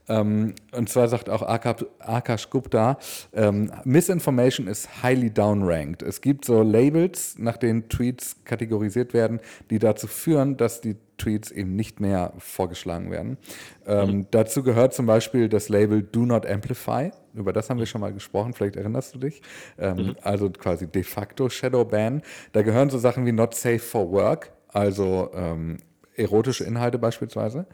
[0.09, 2.97] Ähm, und zwar sagt auch Akash Gupta,
[3.33, 6.01] ähm, Misinformation is highly downranked.
[6.01, 11.51] Es gibt so Labels, nach denen Tweets kategorisiert werden, die dazu führen, dass die Tweets
[11.51, 13.37] eben nicht mehr vorgeschlagen werden.
[13.85, 14.27] Ähm, mhm.
[14.31, 17.11] Dazu gehört zum Beispiel das Label Do Not Amplify.
[17.33, 19.41] Über das haben wir schon mal gesprochen, vielleicht erinnerst du dich.
[19.77, 20.15] Ähm, mhm.
[20.21, 22.21] Also quasi de facto Shadow Ban.
[22.53, 25.77] Da gehören so Sachen wie Not Safe for Work, also ähm,
[26.17, 27.65] erotische Inhalte beispielsweise.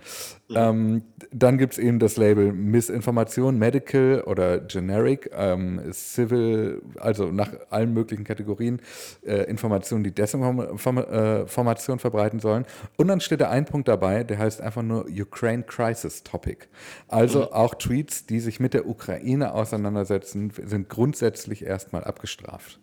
[0.50, 0.56] Mhm.
[0.56, 7.52] Ähm, dann gibt es eben das Label Missinformation, Medical oder Generic, ähm, Civil, also nach
[7.70, 8.82] allen möglichen Kategorien
[9.26, 12.66] äh, Informationen, die Desinformation äh, verbreiten sollen.
[12.98, 16.68] Und dann steht da ein Punkt dabei, der heißt einfach nur Ukraine Crisis Topic.
[17.08, 17.54] Also mhm.
[17.54, 22.80] auch Tweets, die sich mit der Ukraine auseinandersetzen, sind grundsätzlich erstmal abgestraft.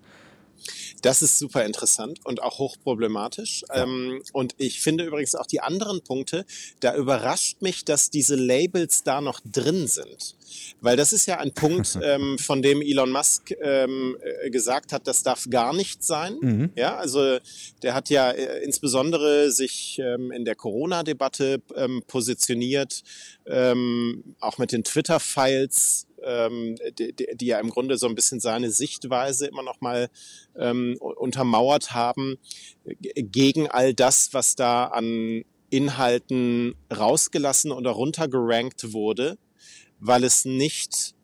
[1.02, 3.64] Das ist super interessant und auch hochproblematisch.
[3.68, 3.84] Ja.
[3.84, 6.44] Ähm, und ich finde übrigens auch die anderen Punkte,
[6.80, 10.36] da überrascht mich, dass diese Labels da noch drin sind.
[10.80, 15.06] Weil das ist ja ein Punkt, ähm, von dem Elon Musk ähm, äh, gesagt hat,
[15.06, 16.36] das darf gar nicht sein.
[16.40, 16.70] Mhm.
[16.74, 17.38] Ja, also
[17.82, 23.02] der hat ja äh, insbesondere sich ähm, in der Corona-Debatte ähm, positioniert,
[23.46, 28.70] ähm, auch mit den Twitter-Files ähm, die, die, ja im Grunde so ein bisschen seine
[28.70, 30.08] Sichtweise immer noch mal
[30.56, 32.36] ähm, untermauert haben
[32.84, 39.38] gegen all das, was da an Inhalten rausgelassen oder runtergerankt wurde,
[40.00, 41.14] weil es nicht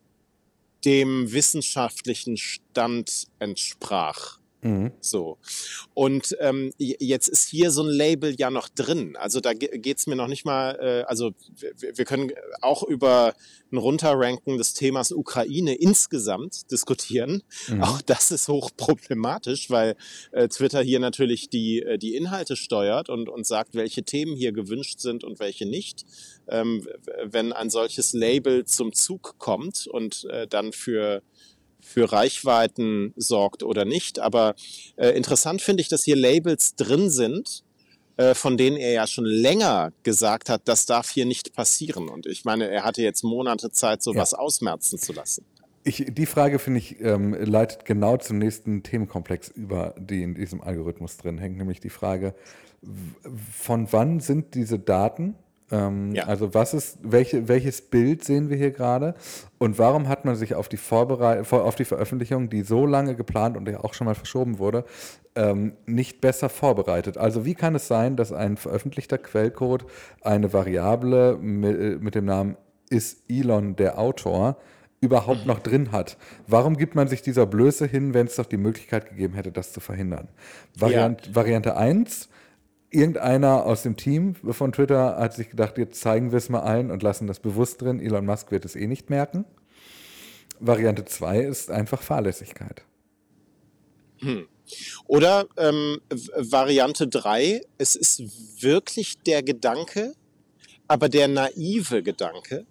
[0.85, 4.39] dem wissenschaftlichen Stand entsprach.
[4.65, 4.93] Mhm.
[5.01, 5.37] So.
[5.93, 9.15] Und ähm, jetzt ist hier so ein Label ja noch drin.
[9.15, 11.33] Also da geht's mir noch nicht mal, äh, also
[11.79, 13.35] wir, können auch über
[13.71, 17.43] ein Runterranken des Themas Ukraine insgesamt diskutieren.
[17.69, 17.83] Mhm.
[17.83, 19.97] Auch das ist hochproblematisch, weil
[20.33, 24.53] äh, Twitter hier natürlich die, äh, die Inhalte steuert und, und sagt, welche Themen hier
[24.53, 26.07] gewünscht sind und welche nicht.
[26.49, 26.89] Ähm,
[27.23, 31.23] wenn ein solches Label zum Zug kommt und äh, dann für
[31.85, 34.19] für Reichweiten sorgt oder nicht.
[34.19, 34.55] Aber
[34.97, 37.63] äh, interessant finde ich, dass hier Labels drin sind,
[38.17, 42.09] äh, von denen er ja schon länger gesagt hat, das darf hier nicht passieren.
[42.09, 44.39] Und ich meine, er hatte jetzt Monate Zeit, sowas ja.
[44.39, 45.45] ausmerzen zu lassen.
[45.85, 50.63] Ich, die Frage, finde ich, ähm, leitet genau zum nächsten Themenkomplex über, die in diesem
[50.63, 52.35] Algorithmus drin hängt, nämlich die Frage,
[53.53, 55.35] von wann sind diese Daten,
[55.75, 56.25] Ähm, ja.
[56.25, 59.15] Also was ist, welche, welches Bild sehen wir hier gerade
[59.59, 63.57] und warum hat man sich auf die, Vorbereit auf die Veröffentlichung, die so lange geplant
[63.57, 64.85] und ja auch schon mal verschoben wurde,
[65.35, 67.19] ähm, nicht besser vorbereitet?
[67.19, 69.87] Also wie kann es sein, dass ein veröffentlichter Quellcode
[70.23, 72.57] eine Variable mit, äh, mit dem Namen
[72.89, 74.59] ist Elon der Autor
[75.01, 76.17] überhaupt noch drin hat.
[76.47, 79.73] Warum gibt man sich dieser Blöße hin, wenn es doch die Möglichkeit gegeben hätte, das
[79.73, 80.29] zu verhindern?
[80.77, 81.35] Variant, ja.
[81.35, 82.29] Variante 1,
[82.95, 86.91] irgendeiner aus dem Team von Twitter hat sich gedacht, jetzt zeigen wir es mal allen
[86.91, 88.01] und lassen das bewusst drin.
[88.01, 89.45] Elon Musk wird es eh nicht merken.
[90.61, 92.85] Variante 2 ist einfach Fahrlässigkeit.
[94.21, 94.47] Hm.
[95.07, 96.01] Oder ähm,
[96.37, 100.15] Variante 3, es ist wirklich der Gedanke,
[100.89, 102.67] aber der naive Gedanke,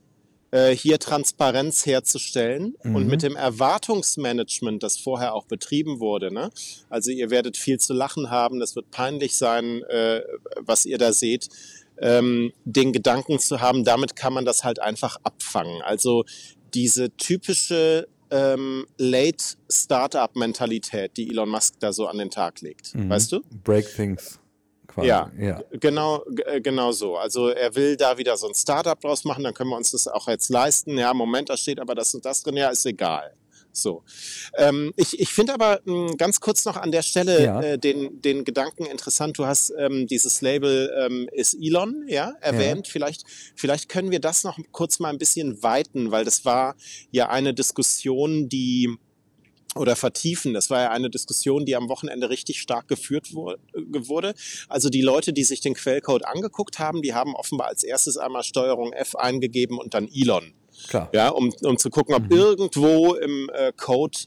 [0.54, 2.96] äh, hier Transparenz herzustellen mhm.
[2.96, 6.32] und mit dem Erwartungsmanagement, das vorher auch betrieben wurde.
[6.32, 6.52] Ne?
[6.92, 10.22] Also ihr werdet viel zu lachen haben, das wird peinlich sein, äh,
[10.60, 11.50] was ihr da seht.
[12.00, 15.82] Ähm, den Gedanken zu haben, damit kann man das halt einfach abfangen.
[15.82, 16.24] Also
[16.76, 22.94] diese typische ähm, Late Startup-Mentalität, die Elon Musk da so an den Tag legt.
[22.94, 23.10] Mhm.
[23.10, 23.42] Weißt du?
[23.64, 24.40] Break things
[24.94, 25.08] quasi.
[25.08, 25.62] Ja, ja.
[25.72, 27.18] genau, äh, genau so.
[27.18, 30.08] Also er will da wieder so ein Startup draus machen, dann können wir uns das
[30.08, 30.98] auch jetzt leisten.
[30.98, 33.34] Ja, Moment, da steht aber das und das drin, ja, ist egal.
[33.76, 34.04] So.
[34.56, 37.62] Ähm, ich ich finde aber mh, hm, ganz kurz noch an der Stelle ja.
[37.62, 39.38] äh, den, den Gedanken interessant.
[39.40, 42.88] Du hast ähm, dieses Label ähm, ist Elon, ja, erwähnt.
[42.88, 42.92] Ja.
[42.92, 43.24] Vielleicht,
[43.56, 46.76] vielleicht können wir das noch kurz mal ein bisschen weiten, weil das war
[47.10, 48.96] ja eine Diskussion, die
[49.76, 50.54] oder vertiefen.
[50.54, 54.34] Das war ja eine Diskussion, die am Wochenende richtig stark geführt wurde.
[54.70, 58.44] Also die Leute, die sich den Quellcode angeguckt haben, die haben offenbar als erstes einmal
[58.44, 60.54] Steuerung F eingegeben und dann Elon.
[60.88, 61.10] Klar.
[61.14, 62.32] Ja, um, um zu gucken, ob mhm.
[62.32, 64.18] irgendwo im äh, Code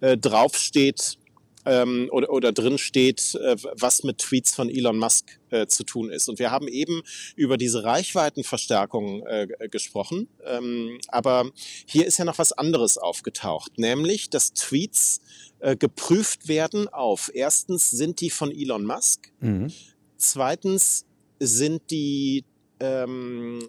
[0.00, 1.18] äh, draufsteht,
[1.64, 6.10] ähm, oder, oder drin steht, äh, was mit Tweets von Elon Musk äh, zu tun
[6.10, 6.28] ist.
[6.28, 7.02] Und wir haben eben
[7.36, 10.28] über diese Reichweitenverstärkung äh, gesprochen.
[10.44, 11.50] Ähm, aber
[11.86, 15.20] hier ist ja noch was anderes aufgetaucht, nämlich, dass Tweets
[15.60, 19.72] äh, geprüft werden auf erstens sind die von Elon Musk, mhm.
[20.16, 21.04] zweitens
[21.38, 22.44] sind die
[22.80, 23.68] ähm,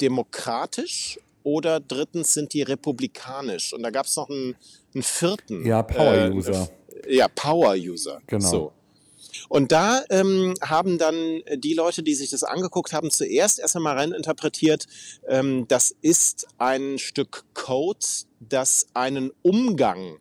[0.00, 3.72] demokratisch oder drittens sind die republikanisch.
[3.72, 4.56] Und da gab es noch einen,
[4.94, 5.66] einen vierten.
[5.66, 6.62] Ja, Power-User.
[6.62, 8.20] Äh, ja, Power-User.
[8.26, 8.48] Genau.
[8.48, 8.72] So.
[9.48, 13.96] Und da ähm, haben dann die Leute, die sich das angeguckt haben, zuerst erst einmal
[13.96, 14.86] rein interpretiert,
[15.28, 17.98] ähm, das ist ein Stück Code,
[18.40, 20.18] das einen Umgang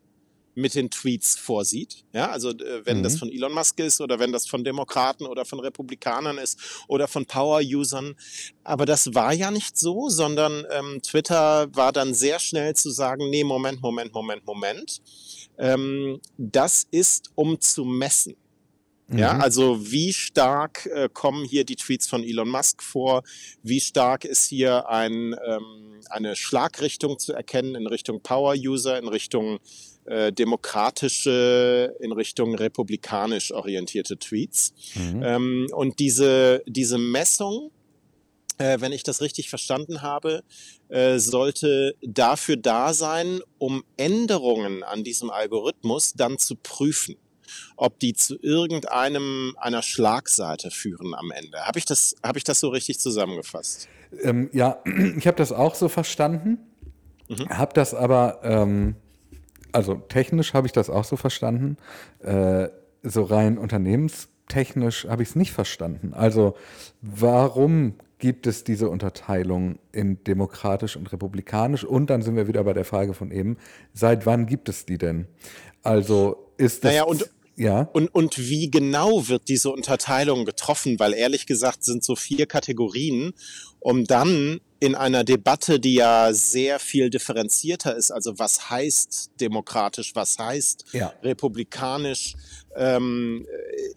[0.54, 2.04] mit den Tweets vorsieht.
[2.13, 3.04] Ja, also äh, wenn mhm.
[3.04, 7.08] das von Elon Musk ist oder wenn das von Demokraten oder von Republikanern ist oder
[7.08, 8.15] von Power-Usern.
[8.63, 13.30] Aber das war ja nicht so, sondern ähm, Twitter war dann sehr schnell zu sagen,
[13.30, 15.02] nee, Moment, Moment, Moment, Moment.
[15.62, 18.36] Ähm, das ist, um zu messen.
[19.13, 19.41] Ja, mhm.
[19.41, 23.24] also wie stark äh, kommen hier die Tweets von Elon Musk vor?
[23.62, 29.60] Wie stark ist hier ein, ähm, eine Schlagrichtung zu erkennen in Richtung Power-User, in Richtung
[30.06, 34.74] äh, demokratische, in Richtung republikanisch orientierte Tweets?
[34.95, 35.24] Mhm.
[35.24, 37.71] Ähm, und diese, diese Messung,
[38.80, 40.43] wenn ich das richtig verstanden habe,
[40.89, 47.17] äh, sollte dafür da sein, um Änderungen an diesem Algorithmus dann zu prüfen
[47.76, 51.60] ob die zu irgendeinem einer Schlagseite führen am Ende.
[51.65, 53.88] Habe ich das, habe ich das so richtig zusammengefasst?
[54.21, 54.82] Ähm, ja,
[55.17, 56.60] ich habe das auch so verstanden,
[57.28, 57.50] mhm.
[57.50, 58.95] habe das aber, ähm,
[59.71, 61.78] also technisch habe ich das auch so verstanden,
[62.19, 62.69] äh,
[63.04, 66.13] so rein unternehmenstechnisch habe ich es nicht verstanden.
[66.13, 66.56] Also
[67.02, 71.84] warum gibt es diese Unterteilung in demokratisch und republikanisch?
[71.84, 73.57] Und dann sind wir wieder bei der Frage von eben,
[73.93, 75.27] seit wann gibt es die denn?
[75.84, 76.91] Also ist das...
[76.91, 77.89] Naja, und ja.
[77.93, 80.99] Und, und wie genau wird diese Unterteilung getroffen?
[80.99, 83.34] Weil ehrlich gesagt sind so vier Kategorien,
[83.79, 90.15] um dann in einer Debatte, die ja sehr viel differenzierter ist, also was heißt demokratisch,
[90.15, 91.13] was heißt ja.
[91.21, 92.36] republikanisch,
[92.75, 93.45] ähm,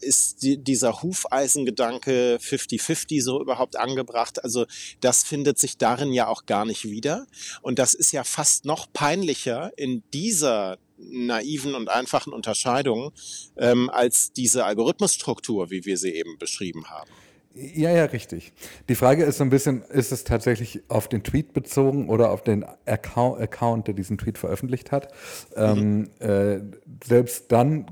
[0.00, 4.42] ist die, dieser Hufeisengedanke 50-50 so überhaupt angebracht?
[4.42, 4.66] Also
[5.00, 7.26] das findet sich darin ja auch gar nicht wieder.
[7.62, 13.10] Und das ist ja fast noch peinlicher in dieser naiven und einfachen Unterscheidungen
[13.56, 17.10] ähm, als diese Algorithmusstruktur, wie wir sie eben beschrieben haben.
[17.54, 18.52] Ja, ja, richtig.
[18.88, 22.42] Die Frage ist so ein bisschen, ist es tatsächlich auf den Tweet bezogen oder auf
[22.42, 25.12] den Account, Account der diesen Tweet veröffentlicht hat?
[25.56, 26.10] Mhm.
[26.20, 26.60] Ähm, äh,
[27.06, 27.86] selbst dann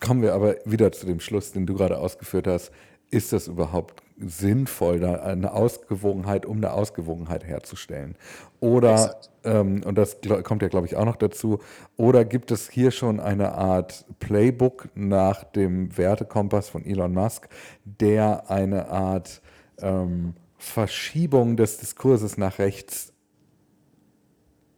[0.00, 2.70] kommen wir aber wieder zu dem Schluss, den du gerade ausgeführt hast.
[3.10, 8.16] Ist das überhaupt sinnvoll, da eine Ausgewogenheit, um eine Ausgewogenheit herzustellen?
[8.60, 11.58] Oder, ähm, und das kommt ja, glaube ich, auch noch dazu,
[11.96, 17.48] oder gibt es hier schon eine Art Playbook nach dem Wertekompass von Elon Musk,
[17.84, 19.42] der eine Art
[19.78, 23.12] ähm, Verschiebung des Diskurses nach rechts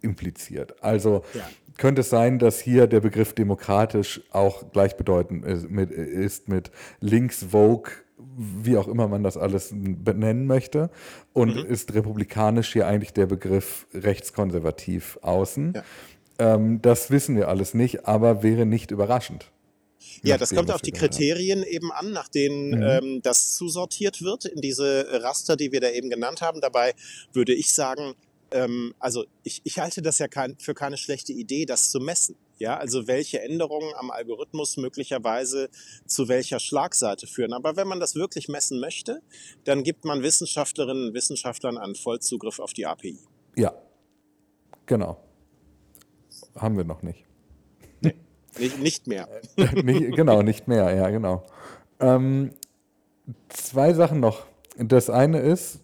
[0.00, 0.82] impliziert.
[0.82, 1.48] Also ja.
[1.78, 7.44] Könnte es sein, dass hier der Begriff demokratisch auch gleichbedeutend ist mit, ist mit links
[7.50, 10.90] Vogue, wie auch immer man das alles benennen möchte,
[11.32, 11.66] und mhm.
[11.66, 15.74] ist republikanisch hier eigentlich der Begriff rechtskonservativ außen.
[15.74, 15.84] Ja.
[16.38, 19.50] Ähm, das wissen wir alles nicht, aber wäre nicht überraschend.
[20.22, 22.82] Ja, das kommt auf die Kriterien eben an, nach denen mhm.
[22.82, 26.60] ähm, das zusortiert wird in diese Raster, die wir da eben genannt haben.
[26.60, 26.94] Dabei
[27.32, 28.14] würde ich sagen,
[28.50, 32.36] ähm, also ich, ich halte das ja kein, für keine schlechte Idee, das zu messen.
[32.58, 35.68] Ja, also welche Änderungen am Algorithmus möglicherweise
[36.06, 37.52] zu welcher Schlagseite führen.
[37.52, 39.20] Aber wenn man das wirklich messen möchte,
[39.64, 43.18] dann gibt man Wissenschaftlerinnen und Wissenschaftlern einen Vollzugriff auf die API.
[43.56, 43.74] Ja,
[44.86, 45.18] genau.
[46.54, 47.26] Haben wir noch nicht.
[48.00, 48.14] Nee,
[48.58, 49.28] nicht, nicht mehr.
[49.74, 51.44] nicht, genau, nicht mehr, ja, genau.
[52.00, 52.52] Ähm,
[53.48, 54.46] zwei Sachen noch.
[54.78, 55.80] Das eine ist,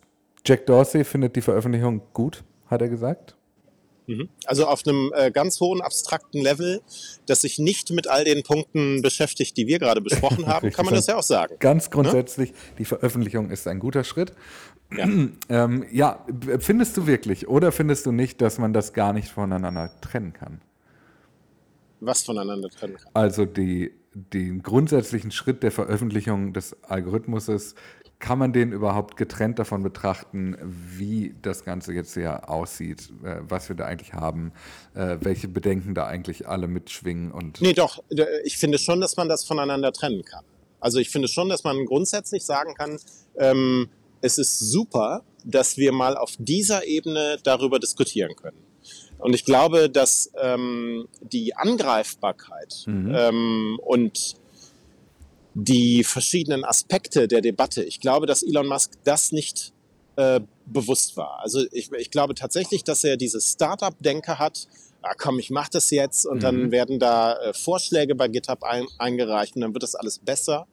[0.47, 3.37] Jack Dorsey findet die Veröffentlichung gut hat er gesagt.
[4.07, 4.29] Mhm.
[4.47, 6.81] Also auf einem äh, ganz hohen abstrakten Level,
[7.27, 10.95] das sich nicht mit all den Punkten beschäftigt, die wir gerade besprochen haben, kann man
[10.95, 11.57] das ja auch sagen.
[11.61, 11.91] Ganz ne?
[11.91, 12.57] grundsätzlich, ne?
[12.79, 14.33] die Veröffentlichung ist ein guter Schritt.
[14.97, 15.09] Ja.
[15.49, 16.27] ähm, ja,
[16.59, 20.61] findest du wirklich oder findest du nicht, dass man das gar nicht voneinander trennen kann?
[22.01, 23.11] Was voneinander trennen kann?
[23.15, 27.77] Also die, den grundsätzlichen Schritt der Veröffentlichung des Algorithmuses
[28.23, 33.69] kann man den überhaupt getrennt davon betrachten, wie das Ganze jetzt hier aussieht, äh, was
[33.69, 34.53] wir da eigentlich haben,
[34.95, 37.61] äh, welche Bedenken da eigentlich alle mitschwingen und.
[37.61, 38.03] Nee, doch,
[38.45, 40.45] ich finde schon, dass man das voneinander trennen kann.
[40.81, 42.99] Also ich finde schon, dass man grundsätzlich sagen kann,
[43.37, 43.89] ähm,
[44.21, 48.59] es ist super, dass wir mal auf dieser Ebene darüber diskutieren können.
[49.19, 53.15] Und ich glaube, dass ähm, die Angreifbarkeit mhm.
[53.17, 54.37] ähm, und
[55.55, 57.83] die verschiedenen Aspekte der Debatte.
[57.83, 59.73] Ich glaube, dass Elon Musk das nicht
[60.17, 61.41] äh, bewusst war.
[61.41, 64.69] Also ich, ich glaube tatsächlich, dass er diese Startup-Denke hat.
[65.03, 66.41] Ah, komm, ich mache das jetzt und mhm.
[66.41, 70.67] dann werden da äh, Vorschläge bei GitHub ein, eingereicht und dann wird das alles besser.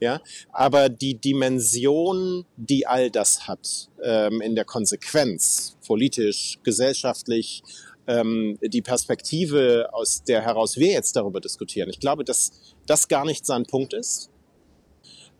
[0.00, 0.20] Ja,
[0.52, 7.62] aber die Dimension, die all das hat, ähm, in der Konsequenz, politisch, gesellschaftlich,
[8.06, 11.88] ähm, die Perspektive, aus der heraus wir jetzt darüber diskutieren.
[11.90, 14.30] Ich glaube, dass das gar nicht sein Punkt ist.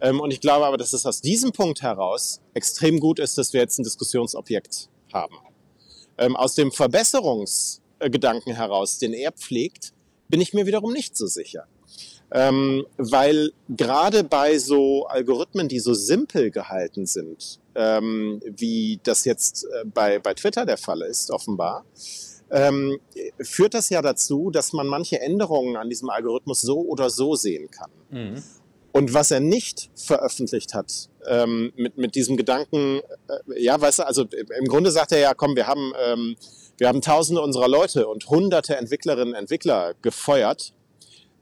[0.00, 3.52] Ähm, und ich glaube aber, dass es aus diesem Punkt heraus extrem gut ist, dass
[3.52, 5.36] wir jetzt ein Diskussionsobjekt haben.
[6.18, 9.92] Ähm, aus dem Verbesserungsgedanken heraus, den er pflegt,
[10.28, 11.66] bin ich mir wiederum nicht so sicher.
[12.32, 19.84] Ähm, weil gerade bei so Algorithmen, die so simpel gehalten sind, wie das jetzt äh,
[19.84, 21.84] bei, bei Twitter der Fall ist, offenbar,
[22.50, 22.98] ähm,
[23.40, 27.70] führt das ja dazu, dass man manche Änderungen an diesem Algorithmus so oder so sehen
[27.70, 27.90] kann.
[28.10, 28.42] Mhm.
[28.92, 34.06] Und was er nicht veröffentlicht hat, ähm, mit, mit diesem Gedanken, äh, ja, weißt du,
[34.06, 36.36] also im Grunde sagt er ja, komm, wir haben, ähm,
[36.78, 40.74] wir haben tausende unserer Leute und hunderte Entwicklerinnen und Entwickler gefeuert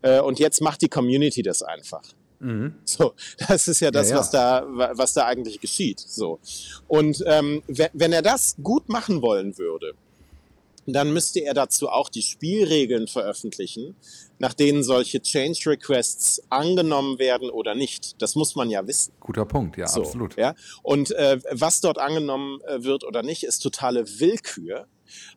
[0.01, 2.03] äh, und jetzt macht die Community das einfach.
[2.43, 2.75] Mhm.
[2.85, 3.15] So,
[3.49, 4.21] das ist ja das, ja, ja.
[4.21, 6.01] was da, was da eigentlich geschieht.
[6.01, 6.41] So.
[6.88, 9.95] Und ähm, wenn er das gut machen wollen würde,
[10.87, 13.95] dann müsste er dazu auch die Spielregeln veröffentlichen,
[14.38, 18.21] nach denen solche Change Requests angenommen werden oder nicht.
[18.21, 19.12] Das muss man ja wissen.
[19.21, 20.37] Guter Punkt, ja, so, absolut.
[20.37, 20.55] Ja?
[20.83, 24.87] Und äh, was dort angenommen äh, wird oder nicht, ist totale Willkür.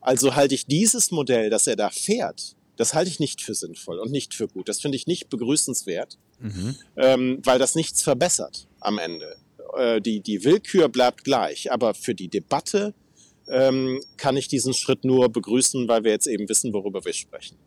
[0.01, 3.99] Also halte ich dieses Modell, das er da fährt, das halte ich nicht für sinnvoll
[3.99, 4.67] und nicht für gut.
[4.69, 6.75] Das finde ich nicht begrüßenswert, mhm.
[6.97, 9.37] ähm, weil das nichts verbessert am Ende.
[9.77, 12.93] Äh, die, die Willkür bleibt gleich, aber für die Debatte
[13.47, 17.57] ähm, kann ich diesen Schritt nur begrüßen, weil wir jetzt eben wissen, worüber wir sprechen.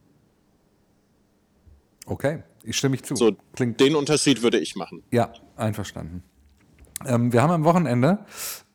[2.07, 3.17] Okay, ich stimme mich zu.
[3.17, 5.03] So, Klingt den Unterschied würde ich machen.
[5.11, 6.23] Ja, einverstanden.
[7.07, 8.25] Ähm, wir haben am Wochenende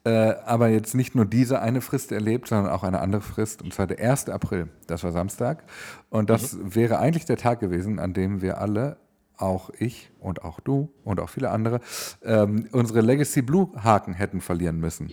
[0.05, 3.73] äh, aber jetzt nicht nur diese eine Frist erlebt, sondern auch eine andere Frist, und
[3.73, 4.29] zwar der 1.
[4.29, 4.67] April.
[4.87, 5.63] Das war Samstag.
[6.09, 6.75] Und das mhm.
[6.75, 8.97] wäre eigentlich der Tag gewesen, an dem wir alle,
[9.37, 11.79] auch ich und auch du und auch viele andere,
[12.23, 15.11] ähm, unsere Legacy Blue Haken hätten verlieren müssen.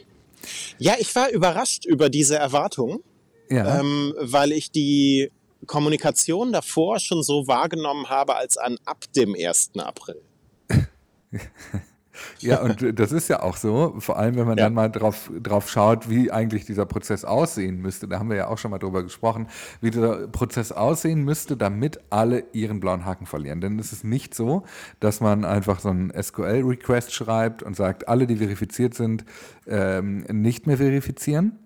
[0.78, 3.02] Ja, ich war überrascht über diese Erwartung,
[3.48, 3.80] ja.
[3.80, 5.30] ähm, weil ich die
[5.66, 9.72] Kommunikation davor schon so wahrgenommen habe als an ab dem 1.
[9.78, 10.20] April.
[12.38, 14.64] Ja, und das ist ja auch so, vor allem wenn man ja.
[14.64, 18.08] dann mal drauf, drauf schaut, wie eigentlich dieser Prozess aussehen müsste.
[18.08, 19.46] Da haben wir ja auch schon mal drüber gesprochen,
[19.80, 23.60] wie dieser Prozess aussehen müsste, damit alle ihren blauen Haken verlieren.
[23.60, 24.64] Denn es ist nicht so,
[25.00, 29.24] dass man einfach so einen SQL-Request schreibt und sagt, alle, die verifiziert sind,
[29.66, 31.58] ähm, nicht mehr verifizieren.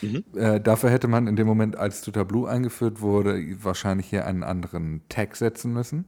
[0.00, 0.24] Mhm.
[0.34, 4.42] Äh, dafür hätte man in dem Moment, als Tutor Blue eingeführt wurde, wahrscheinlich hier einen
[4.42, 6.06] anderen Tag setzen müssen.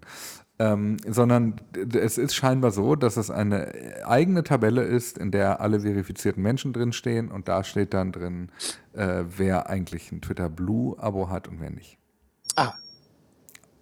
[0.57, 1.61] Ähm, sondern
[1.95, 6.73] es ist scheinbar so, dass es eine eigene Tabelle ist, in der alle verifizierten Menschen
[6.73, 8.53] drinstehen und da steht dann drin,
[8.93, 11.99] äh, wer eigentlich ein Twitter Blue-Abo hat und wer nicht.
[12.55, 12.75] Ah.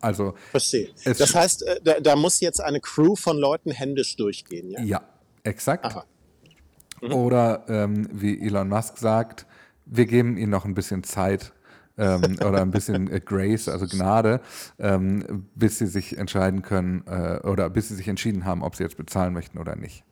[0.01, 0.35] Also.
[0.51, 0.89] Verstehe.
[1.05, 4.81] Das heißt, äh, da, da, muss jetzt eine Crew von Leuten händisch durchgehen, ja?
[4.81, 5.03] Ja,
[5.45, 5.95] exakt.
[7.03, 7.13] Mhm.
[7.13, 9.47] Oder ähm, wie Elon Musk sagt,
[9.85, 11.53] wir geben ihnen noch ein bisschen Zeit,
[11.99, 14.41] ähm, oder ein bisschen äh, Grace, also Gnade,
[14.79, 18.83] ähm, bis sie sich entscheiden können äh, oder bis sie sich entschieden haben, ob sie
[18.83, 20.05] jetzt bezahlen möchten oder nicht.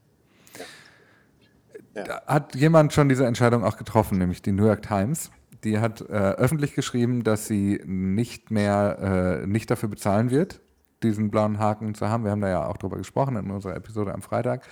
[1.94, 2.04] Ja.
[2.06, 2.22] Ja.
[2.26, 5.30] Hat jemand schon diese Entscheidung auch getroffen, nämlich die New York Times?
[5.64, 10.60] Die hat äh, öffentlich geschrieben, dass sie nicht mehr, äh, nicht dafür bezahlen wird,
[11.02, 12.24] diesen blauen Haken zu haben.
[12.24, 14.62] Wir haben da ja auch drüber gesprochen in unserer Episode am Freitag.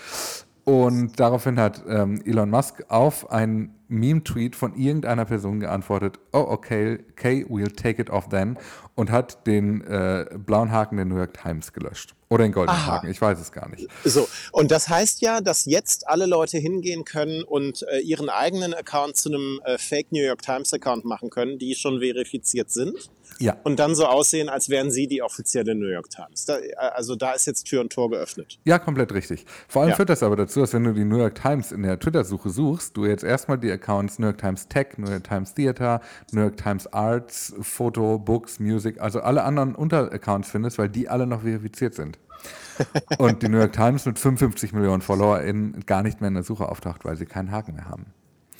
[0.68, 6.98] Und daraufhin hat ähm, Elon Musk auf einen Meme-Tweet von irgendeiner Person geantwortet, oh okay,
[7.12, 8.58] okay, we'll take it off then
[8.94, 12.14] und hat den äh, blauen Haken der New York Times gelöscht.
[12.28, 12.96] Oder den goldenen Aha.
[12.96, 13.88] Haken, ich weiß es gar nicht.
[14.04, 18.74] So, und das heißt ja, dass jetzt alle Leute hingehen können und äh, ihren eigenen
[18.74, 23.08] Account zu einem äh, Fake New York Times Account machen können, die schon verifiziert sind.
[23.38, 23.56] Ja.
[23.64, 26.44] Und dann so aussehen, als wären sie die offizielle New York Times.
[26.44, 28.58] Da, äh, also da ist jetzt Tür und Tor geöffnet.
[28.64, 29.46] Ja, komplett richtig.
[29.68, 29.96] Vor allem ja.
[29.96, 32.96] führt das aber dazu, dass wenn du die New York Times in der Twitter-Suche suchst,
[32.96, 36.00] du jetzt erstmal die Accounts New York Times Tech, New York Times Theater,
[36.32, 41.26] New York Times Arts, Foto, Books, Music, also alle anderen Unteraccounts findest, weil die alle
[41.26, 42.18] noch verifiziert sind.
[43.18, 46.68] Und die New York Times mit 55 Millionen FollowerInnen gar nicht mehr in der Suche
[46.68, 48.06] auftaucht, weil sie keinen Haken mehr haben.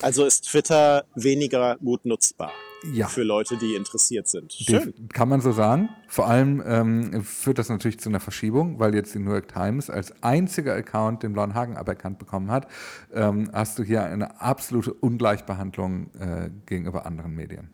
[0.01, 2.53] Also ist Twitter weniger gut nutzbar
[2.93, 3.07] ja.
[3.09, 4.53] für Leute, die interessiert sind.
[4.53, 4.95] Schön.
[4.97, 5.89] Die, kann man so sagen.
[6.07, 9.91] Vor allem ähm, führt das natürlich zu einer Verschiebung, weil jetzt die New York Times
[9.91, 12.69] als einziger Account den blauen Haken aberkannt bekommen hat.
[13.13, 17.71] Ähm, hast du hier eine absolute Ungleichbehandlung äh, gegenüber anderen Medien.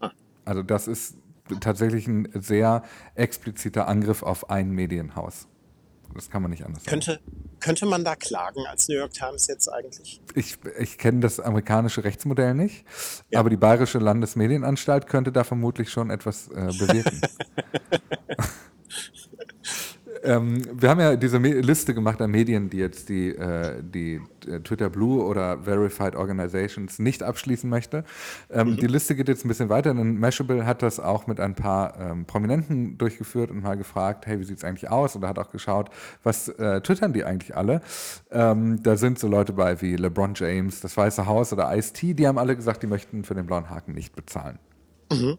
[0.00, 0.10] Ah.
[0.44, 1.16] Also das ist
[1.60, 2.82] tatsächlich ein sehr
[3.14, 5.48] expliziter Angriff auf ein Medienhaus.
[6.14, 7.56] Das kann man nicht anders könnte, sagen.
[7.60, 10.20] Könnte man da klagen als New York Times jetzt eigentlich?
[10.34, 12.84] Ich, ich kenne das amerikanische Rechtsmodell nicht,
[13.30, 13.40] ja.
[13.40, 17.20] aber die Bayerische Landesmedienanstalt könnte da vermutlich schon etwas äh, bewirken.
[20.22, 24.20] Ähm, wir haben ja diese Me Liste gemacht an Medien, die jetzt die, äh, die
[24.46, 28.04] äh, Twitter Blue oder Verified Organizations nicht abschließen möchte.
[28.50, 28.76] Ähm, mhm.
[28.76, 31.98] Die Liste geht jetzt ein bisschen weiter, denn Mashable hat das auch mit ein paar
[32.00, 35.16] ähm, Prominenten durchgeführt und mal gefragt, hey, wie sieht es eigentlich aus?
[35.16, 35.90] Oder hat auch geschaut,
[36.22, 37.80] was äh, twittern die eigentlich alle?
[38.30, 42.28] Ähm, da sind so Leute bei wie LeBron James, das Weiße Haus oder Ice-T, die
[42.28, 44.58] haben alle gesagt, die möchten für den blauen Haken nicht bezahlen.
[45.10, 45.38] Mhm.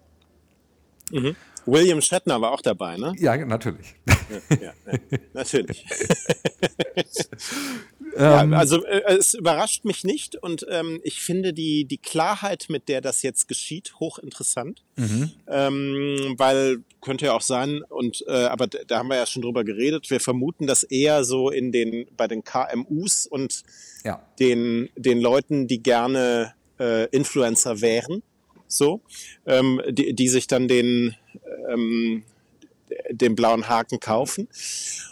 [1.11, 1.36] Mhm.
[1.66, 3.14] William Shatner war auch dabei, ne?
[3.18, 3.95] Ja, natürlich.
[4.07, 4.18] Ja,
[4.49, 4.68] ja,
[5.11, 5.86] ja natürlich.
[8.18, 8.53] ja, ähm.
[8.53, 13.01] also äh, es überrascht mich nicht und ähm, ich finde die, die Klarheit, mit der
[13.01, 14.84] das jetzt geschieht, hochinteressant.
[14.95, 15.32] Mhm.
[15.47, 19.64] Ähm, weil könnte ja auch sein, und äh, aber da haben wir ja schon drüber
[19.64, 23.64] geredet, wir vermuten, dass eher so in den bei den KMUs und
[24.39, 28.24] den, den Leuten, die gerne äh, Influencer wären,
[28.68, 29.01] so,
[29.45, 31.16] ähm, die, die sich dann den,
[31.70, 32.24] ähm,
[33.09, 34.47] den blauen Haken kaufen.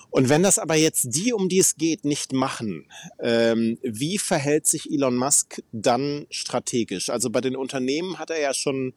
[0.10, 2.86] Und wenn das aber jetzt die, um die es geht, nicht machen,
[3.20, 7.10] ähm, wie verhält sich Elon Musk dann strategisch?
[7.10, 8.93] Also bei den Unternehmen hat er ja schon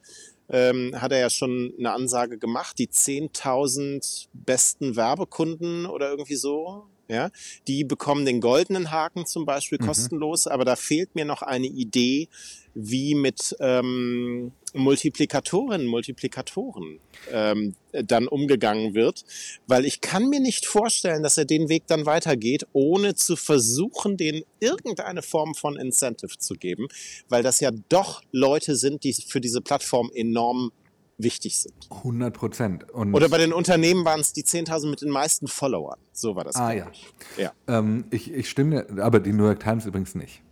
[0.50, 6.84] ähm, hat er ja schon eine Ansage gemacht, die 10.000 besten Werbekunden oder irgendwie so,
[7.08, 7.30] ja,
[7.66, 9.86] die bekommen den goldenen Haken zum Beispiel mhm.
[9.86, 12.28] kostenlos, aber da fehlt mir noch eine Idee,
[12.74, 16.98] wie mit ähm, Multiplikatoren, Multiplikatoren
[17.30, 19.24] ähm, dann umgegangen wird,
[19.66, 24.16] weil ich kann mir nicht vorstellen, dass er den Weg dann weitergeht, ohne zu versuchen,
[24.16, 26.88] denen irgendeine Form von Incentive zu geben,
[27.28, 30.72] weil das ja doch Leute sind, die für diese Plattform enorm
[31.16, 31.74] wichtig sind.
[31.90, 32.86] 100 Prozent.
[32.92, 36.00] Oder bei den Unternehmen waren es die 10.000 mit den meisten Followern.
[36.12, 36.56] So war das.
[36.56, 36.90] Ah ja.
[36.92, 37.12] Ich.
[37.36, 37.52] Ja.
[37.68, 40.42] Ähm, ich, ich stimme, aber die New York Times übrigens nicht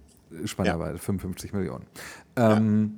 [0.45, 0.99] spannenderweise, ja.
[0.99, 1.87] 55 Millionen.
[2.37, 2.95] Ähm,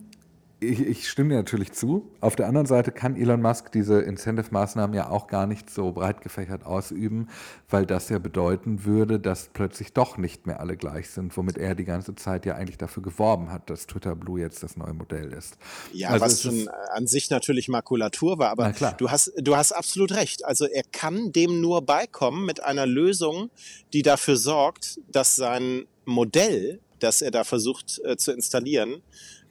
[0.61, 0.68] ja.
[0.68, 2.11] ich, ich, stimme dir natürlich zu.
[2.20, 6.20] Auf der anderen Seite kann Elon Musk diese Incentive-Maßnahmen ja auch gar nicht so breit
[6.20, 7.28] gefächert ausüben,
[7.68, 11.74] weil das ja bedeuten würde, dass plötzlich doch nicht mehr alle gleich sind, womit er
[11.74, 15.32] die ganze Zeit ja eigentlich dafür geworben hat, dass Twitter Blue jetzt das neue Modell
[15.32, 15.59] ist.
[15.93, 20.12] Ja, also was schon an sich natürlich Makulatur war, aber du hast, du hast absolut
[20.12, 20.45] recht.
[20.45, 23.51] Also er kann dem nur beikommen mit einer Lösung,
[23.93, 29.02] die dafür sorgt, dass sein Modell das er da versucht äh, zu installieren,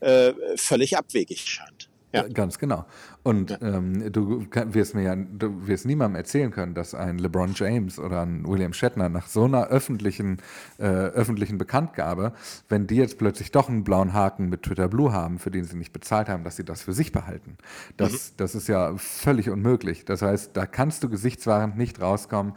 [0.01, 1.89] äh, völlig abwegig scheint.
[2.13, 2.25] Ja.
[2.25, 2.85] Äh, Ganz genau.
[3.23, 7.53] Und ähm, du kann- wirst mir ja, du wirst niemandem erzählen können, dass ein LeBron
[7.55, 10.37] James oder ein William Shatner nach so einer öffentlichen,
[10.77, 12.33] äh, öffentlichen Bekanntgabe,
[12.69, 15.77] wenn die jetzt plötzlich doch einen blauen Haken mit Twitter Blue haben, für den sie
[15.77, 17.57] nicht bezahlt haben, dass sie das für sich behalten.
[17.97, 20.05] Das, das ist ja völlig unmöglich.
[20.05, 22.53] Das heißt, da kannst du gesichtswahrend nicht rauskommen,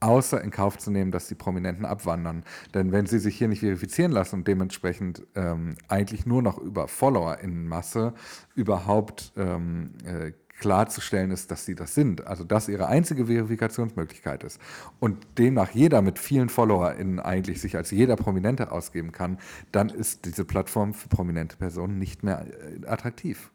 [0.00, 2.44] außer in Kauf zu nehmen, dass die Prominenten abwandern.
[2.74, 6.88] Denn wenn sie sich hier nicht verifizieren lassen und dementsprechend ähm, eigentlich nur noch über
[6.88, 8.14] Follower in Masse
[8.54, 14.60] überhaupt ähm, äh, klarzustellen ist, dass sie das sind, also dass ihre einzige Verifikationsmöglichkeit ist
[15.00, 19.38] und demnach jeder mit vielen FollowerInnen eigentlich sich als jeder Prominente ausgeben kann,
[19.72, 23.50] dann ist diese Plattform für prominente Personen nicht mehr äh, attraktiv.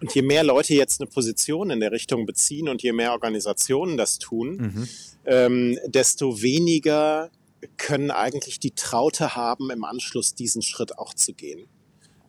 [0.00, 3.96] Und je mehr Leute jetzt eine Position in der Richtung beziehen und je mehr Organisationen
[3.96, 4.88] das tun, Mhm.
[5.24, 7.30] ähm, desto weniger
[7.78, 11.66] können eigentlich die Traute haben, im Anschluss diesen Schritt auch zu gehen.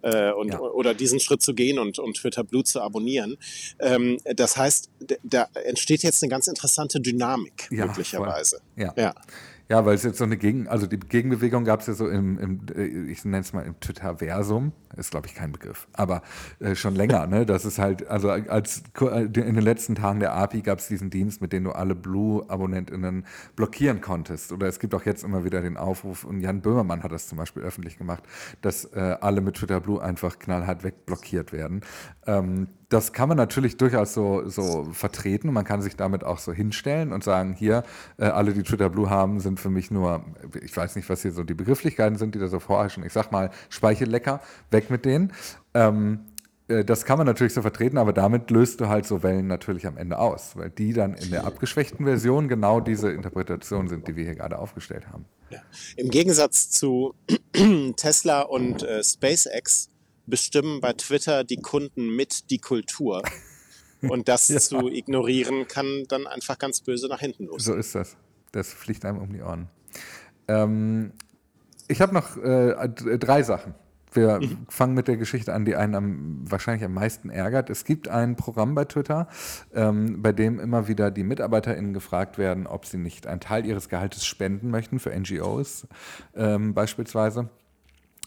[0.02, 0.60] Äh, und, Ja.
[0.62, 3.36] Oder diesen Schritt zu gehen und, und Twitter Blue zu abonnieren.
[3.80, 4.90] Ähm, das heißt,
[5.24, 8.62] da entsteht jetzt eine ganz interessante Dynamik, Ja, möglicherweise.
[8.76, 8.86] voll.
[8.86, 8.94] Ja.
[8.96, 9.16] Ja.
[9.70, 12.40] Ja, weil es jetzt so eine Gegen, also die Gegenbewegung gab es ja so im,
[12.40, 16.22] im äh, ich nenne es mal im Twitter-Versum, ist glaube ich kein Begriff, aber
[16.60, 17.46] äh, schon länger, ne?
[17.46, 21.10] Das ist halt, also als äh, in den letzten Tagen der API gab es diesen
[21.10, 24.54] Dienst, mit dem du alle Blue-AbonnentInnen blockieren konntest.
[24.54, 27.38] Oder es gibt auch jetzt immer wieder den Aufruf, und Jan Böhmermann hat das zum
[27.38, 28.24] Beispiel öffentlich gemacht,
[28.62, 31.82] dass äh, alle mit Twitter Blue einfach knallhart wegblockiert werden.
[32.26, 36.54] Ähm, das kann man natürlich durchaus so, so vertreten man kann sich damit auch so
[36.54, 37.84] hinstellen und sagen, hier,
[38.18, 40.24] äh, alle, die Twitter Blue haben, sind für mich nur,
[40.62, 43.04] ich weiß nicht, was hier so die Begrifflichkeiten sind, die da so vorherrschen.
[43.06, 45.34] Ich sag mal, Speichellecker, weg mit denen.
[45.74, 46.20] Ähm,
[46.68, 49.86] äh, das kann man natürlich so vertreten, aber damit löst du halt so Wellen natürlich
[49.86, 54.16] am Ende aus, weil die dann in der abgeschwächten Version genau diese Interpretation sind, die
[54.16, 55.26] wir hier gerade aufgestellt haben.
[55.50, 55.60] Ja.
[55.96, 57.16] Im Gegensatz zu
[57.98, 59.90] Tesla und äh, SpaceX
[60.28, 63.24] bestimmen bei Twitter die Kunden mit die Kultur.
[64.02, 64.60] Und das Ja.
[64.60, 67.64] zu ignorieren, kann dann einfach ganz böse nach hinten los.
[67.64, 68.16] So ist das.
[68.52, 69.70] Das fliegt einem um die Ohren.
[70.48, 71.14] Ähm,
[71.88, 73.74] ich habe noch äh, d- drei Sachen.
[74.14, 77.70] Wir fangen mit der Geschichte an, die einen am, wahrscheinlich am meisten ärgert.
[77.70, 79.28] Es gibt ein Programm bei Twitter,
[79.74, 83.90] ähm, bei dem immer wieder die MitarbeiterInnen gefragt werden, ob sie nicht einen Teil ihres
[83.90, 85.88] Gehaltes spenden möchten für NGOs
[86.36, 87.50] ähm, beispielsweise.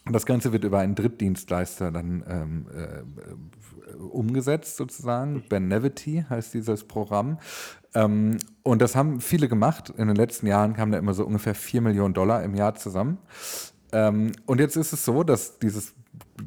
[0.05, 5.43] Und das Ganze wird über einen Drittdienstleister dann ähm, äh, umgesetzt sozusagen.
[5.47, 7.37] Benevity heißt dieses Programm.
[7.93, 9.93] Ähm, und das haben viele gemacht.
[9.95, 13.19] In den letzten Jahren kamen da immer so ungefähr 4 Millionen Dollar im Jahr zusammen.
[13.91, 15.93] Ähm, und jetzt ist es so, dass dieses,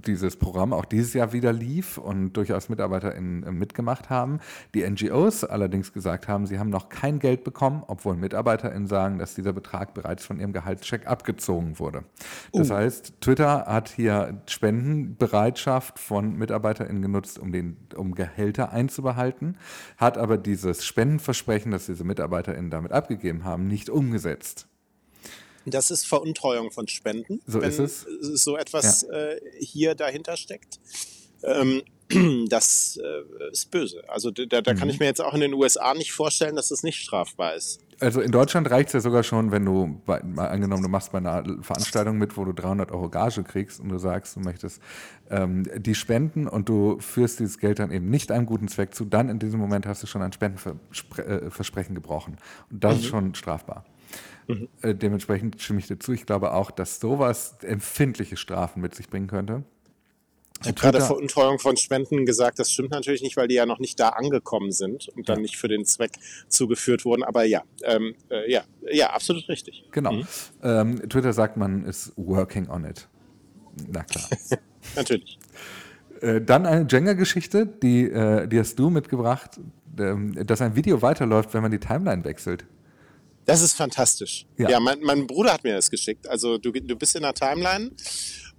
[0.07, 4.41] dieses Programm auch dieses Jahr wieder lief und durchaus MitarbeiterInnen äh, mitgemacht haben.
[4.75, 9.35] Die NGOs allerdings gesagt haben, sie haben noch kein Geld bekommen, obwohl MitarbeiterInnen sagen, dass
[9.35, 12.05] dieser Betrag bereits von ihrem Gehaltscheck abgezogen wurde.
[12.53, 19.57] Das heißt, Twitter hat hier Spendenbereitschaft von MitarbeiterInnen genutzt, um, den, um Gehälter einzubehalten,
[19.97, 24.69] hat aber dieses Spendenversprechen, das diese MitarbeiterInnen damit abgegeben haben, nicht umgesetzt.
[25.67, 28.03] Das ist Veruntreuung von Spenden, So wenn ist es.
[28.45, 30.79] so etwas äh, hier dahinter steckt.
[31.43, 31.83] Ähm,
[32.49, 34.03] das äh, ist böse.
[34.09, 34.79] Also da, da Mhm.
[34.79, 37.81] kann ich mir jetzt auch in den USA nicht vorstellen, dass das nicht strafbar ist.
[38.01, 41.13] Also in Deutschland reicht es ja sogar schon, wenn du, bei, mal angenommen, du machst
[41.13, 44.81] bei einer Veranstaltung mit, wo du 300 Euro Gage kriegst und du sagst, du möchtest
[45.31, 49.05] ähm, die spenden und du führst dieses Geld dann eben nicht einem guten Zweck zu,
[49.05, 52.37] dann in diesem Moment hast du schon ein Spendenversprechen gebrochen.
[52.71, 53.85] Und das ist schon strafbar.
[54.83, 56.13] Äh, dementsprechend stimme ich dir zu.
[56.13, 59.65] Ich glaube auch, dass sowas empfindliche Strafen mit sich bringen könnte.
[60.61, 63.81] Ich habe gerade Veruntreuung von Spenden gesagt, das stimmt natürlich nicht, weil die ja noch
[63.81, 65.43] nicht da angekommen sind und dann Ja.
[65.43, 66.13] nicht für den Zweck
[66.49, 67.23] zugeführt wurden.
[67.23, 69.85] Aber ja, ähm, äh, ja, ja, absolut richtig.
[69.91, 70.23] Genau.
[70.63, 73.09] Ähm, Twitter sagt, man ist working on it.
[73.89, 74.25] Na klar.
[74.97, 75.39] Natürlich.
[76.21, 79.61] Äh, dann eine Jenga-Geschichte, die, äh, die hast du mitgebracht,
[79.99, 82.65] ähm, dass ein Video weiterläuft, wenn man die Timeline wechselt.
[83.45, 84.47] Das ist fantastisch.
[84.57, 84.71] Ja.
[84.71, 86.27] Ja, mein, mein Bruder hat mir das geschickt.
[86.29, 87.91] Also du, du bist in der Timeline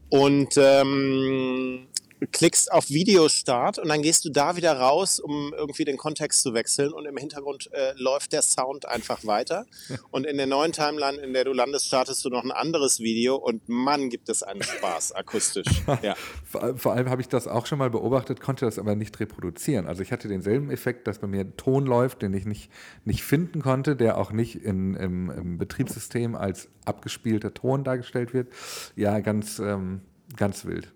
[0.10, 1.88] und ähm,
[2.32, 6.54] klickst auf Videostart und dann gehst du da wieder raus, um irgendwie den Kontext zu
[6.54, 9.66] wechseln und im Hintergrund äh, läuft der Sound einfach weiter.
[10.12, 13.36] Und in der neuen Timeline, in der du landest, startest du noch ein anderes Video
[13.36, 15.68] und Mann, gibt es einen Spaß akustisch.
[16.02, 16.16] Ja.
[16.44, 19.88] Vor, vor allem habe ich das auch schon mal beobachtet, konnte das aber nicht reproduzieren.
[19.88, 22.70] Also ich hatte denselben Effekt, dass bei mir ein Ton läuft, den ich nicht,
[23.06, 28.50] nicht finden konnte, der auch nicht in, im, im Betriebssystem als abgespielter Ton dargestellt wird.
[28.96, 30.02] Ja, ganz, ähm,
[30.36, 30.95] ganz wild.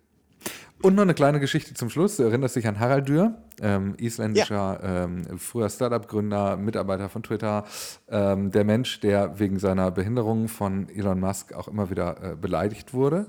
[0.81, 2.15] Und noch eine kleine Geschichte zum Schluss.
[2.15, 5.03] Du erinnerst dich an Harald Dürr, ähm, isländischer ja.
[5.03, 7.65] ähm, früher Startup-Gründer, Mitarbeiter von Twitter,
[8.09, 12.93] ähm, der Mensch, der wegen seiner Behinderung von Elon Musk auch immer wieder äh, beleidigt
[12.93, 13.27] wurde.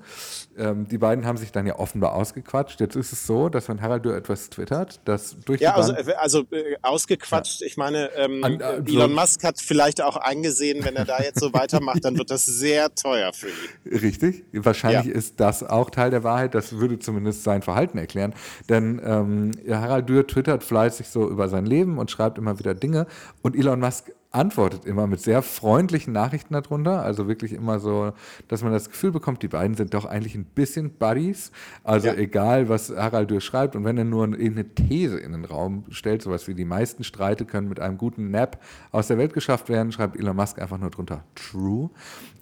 [0.56, 2.80] Ähm, die beiden haben sich dann ja offenbar ausgequatscht.
[2.80, 5.92] Jetzt ist es so, dass wenn Harald Dürr etwas twittert, dass durch ja, die also,
[5.92, 7.62] äh, also äh, ausgequatscht.
[7.62, 7.66] Ja.
[7.66, 11.20] Ich meine, ähm, An, äh, Elon so Musk hat vielleicht auch eingesehen, wenn er da
[11.20, 13.90] jetzt so weitermacht, dann wird das sehr teuer für ihn.
[14.00, 14.44] Richtig.
[14.52, 15.18] Wahrscheinlich ja.
[15.18, 16.54] ist das auch Teil der Wahrheit.
[16.54, 18.34] Das würde zumindest sein Verhalten erklären.
[18.68, 23.06] Denn ähm, Harald Dürr twittert fleißig so über sein Leben und schreibt immer wieder Dinge.
[23.42, 27.02] Und Elon Musk antwortet immer mit sehr freundlichen Nachrichten darunter.
[27.02, 28.12] Also wirklich immer so,
[28.48, 31.50] dass man das Gefühl bekommt, die beiden sind doch eigentlich ein bisschen Buddies.
[31.82, 32.14] Also ja.
[32.14, 36.22] egal, was Harald Dürr schreibt und wenn er nur irgendeine These in den Raum stellt,
[36.22, 38.62] sowas wie die meisten Streite können mit einem guten Nap
[38.92, 41.90] aus der Welt geschafft werden, schreibt Elon Musk einfach nur drunter True.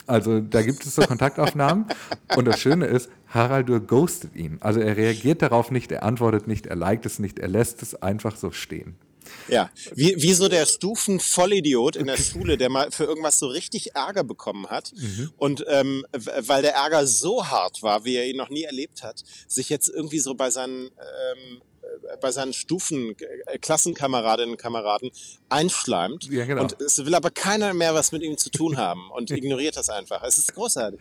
[0.06, 1.86] Also da gibt es so Kontaktaufnahmen.
[2.36, 4.58] und das Schöne ist, Harald Dürr ghostet ihn.
[4.60, 8.02] Also er reagiert darauf nicht, er antwortet nicht, er liked es nicht, er lässt es
[8.02, 8.96] einfach so stehen.
[9.48, 13.94] Ja, wie, wie so der Stufenvollidiot in der Schule, der mal für irgendwas so richtig
[13.94, 15.30] Ärger bekommen hat mhm.
[15.36, 19.22] und ähm, weil der Ärger so hart war, wie er ihn noch nie erlebt hat,
[19.46, 21.62] sich jetzt irgendwie so bei seinen ähm,
[22.20, 23.16] bei seinen Stufen,
[23.46, 25.10] äh, Klassenkameradinnen und Kameraden
[25.48, 26.28] einschleimt.
[26.30, 26.62] Ja, genau.
[26.62, 29.90] Und es will aber keiner mehr was mit ihm zu tun haben und ignoriert das
[29.90, 30.22] einfach.
[30.22, 31.00] Es ist großartig.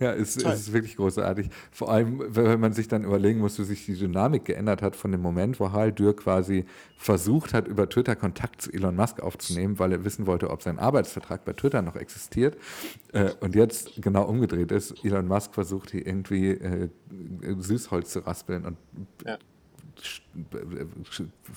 [0.00, 1.50] Ja, es, es, ist wirklich großartig.
[1.70, 5.12] Vor allem, wenn man sich dann überlegen muss, wie sich die Dynamik geändert hat von
[5.12, 6.66] dem Moment, wo Hal Dürr quasi
[6.96, 10.80] versucht hat, über Twitter Kontakt zu Elon Musk aufzunehmen, weil er wissen wollte, ob sein
[10.80, 12.56] Arbeitsvertrag bei Twitter noch existiert.
[13.12, 15.04] Äh, und jetzt genau umgedreht ist.
[15.04, 16.88] Elon Musk versucht hier irgendwie äh,
[17.56, 18.76] Süßholz zu raspeln und
[19.24, 19.38] ja.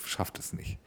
[0.06, 0.78] schafft es nicht.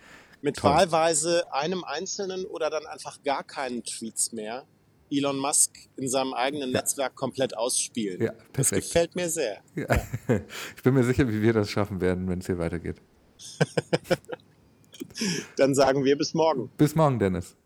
[0.41, 0.71] Mit Toll.
[0.71, 4.67] wahlweise einem einzelnen oder dann einfach gar keinen Tweets mehr
[5.11, 6.81] Elon Musk in seinem eigenen ja.
[6.81, 8.23] Netzwerk komplett ausspielen.
[8.23, 8.83] Ja, perfekt.
[8.83, 9.63] Das gefällt mir sehr.
[9.75, 9.87] Ja.
[10.29, 10.41] Ja.
[10.77, 12.97] Ich bin mir sicher, wie wir das schaffen werden, wenn es hier weitergeht.
[15.57, 16.71] Dann sagen wir bis morgen.
[16.77, 17.57] Bis morgen, Dennis.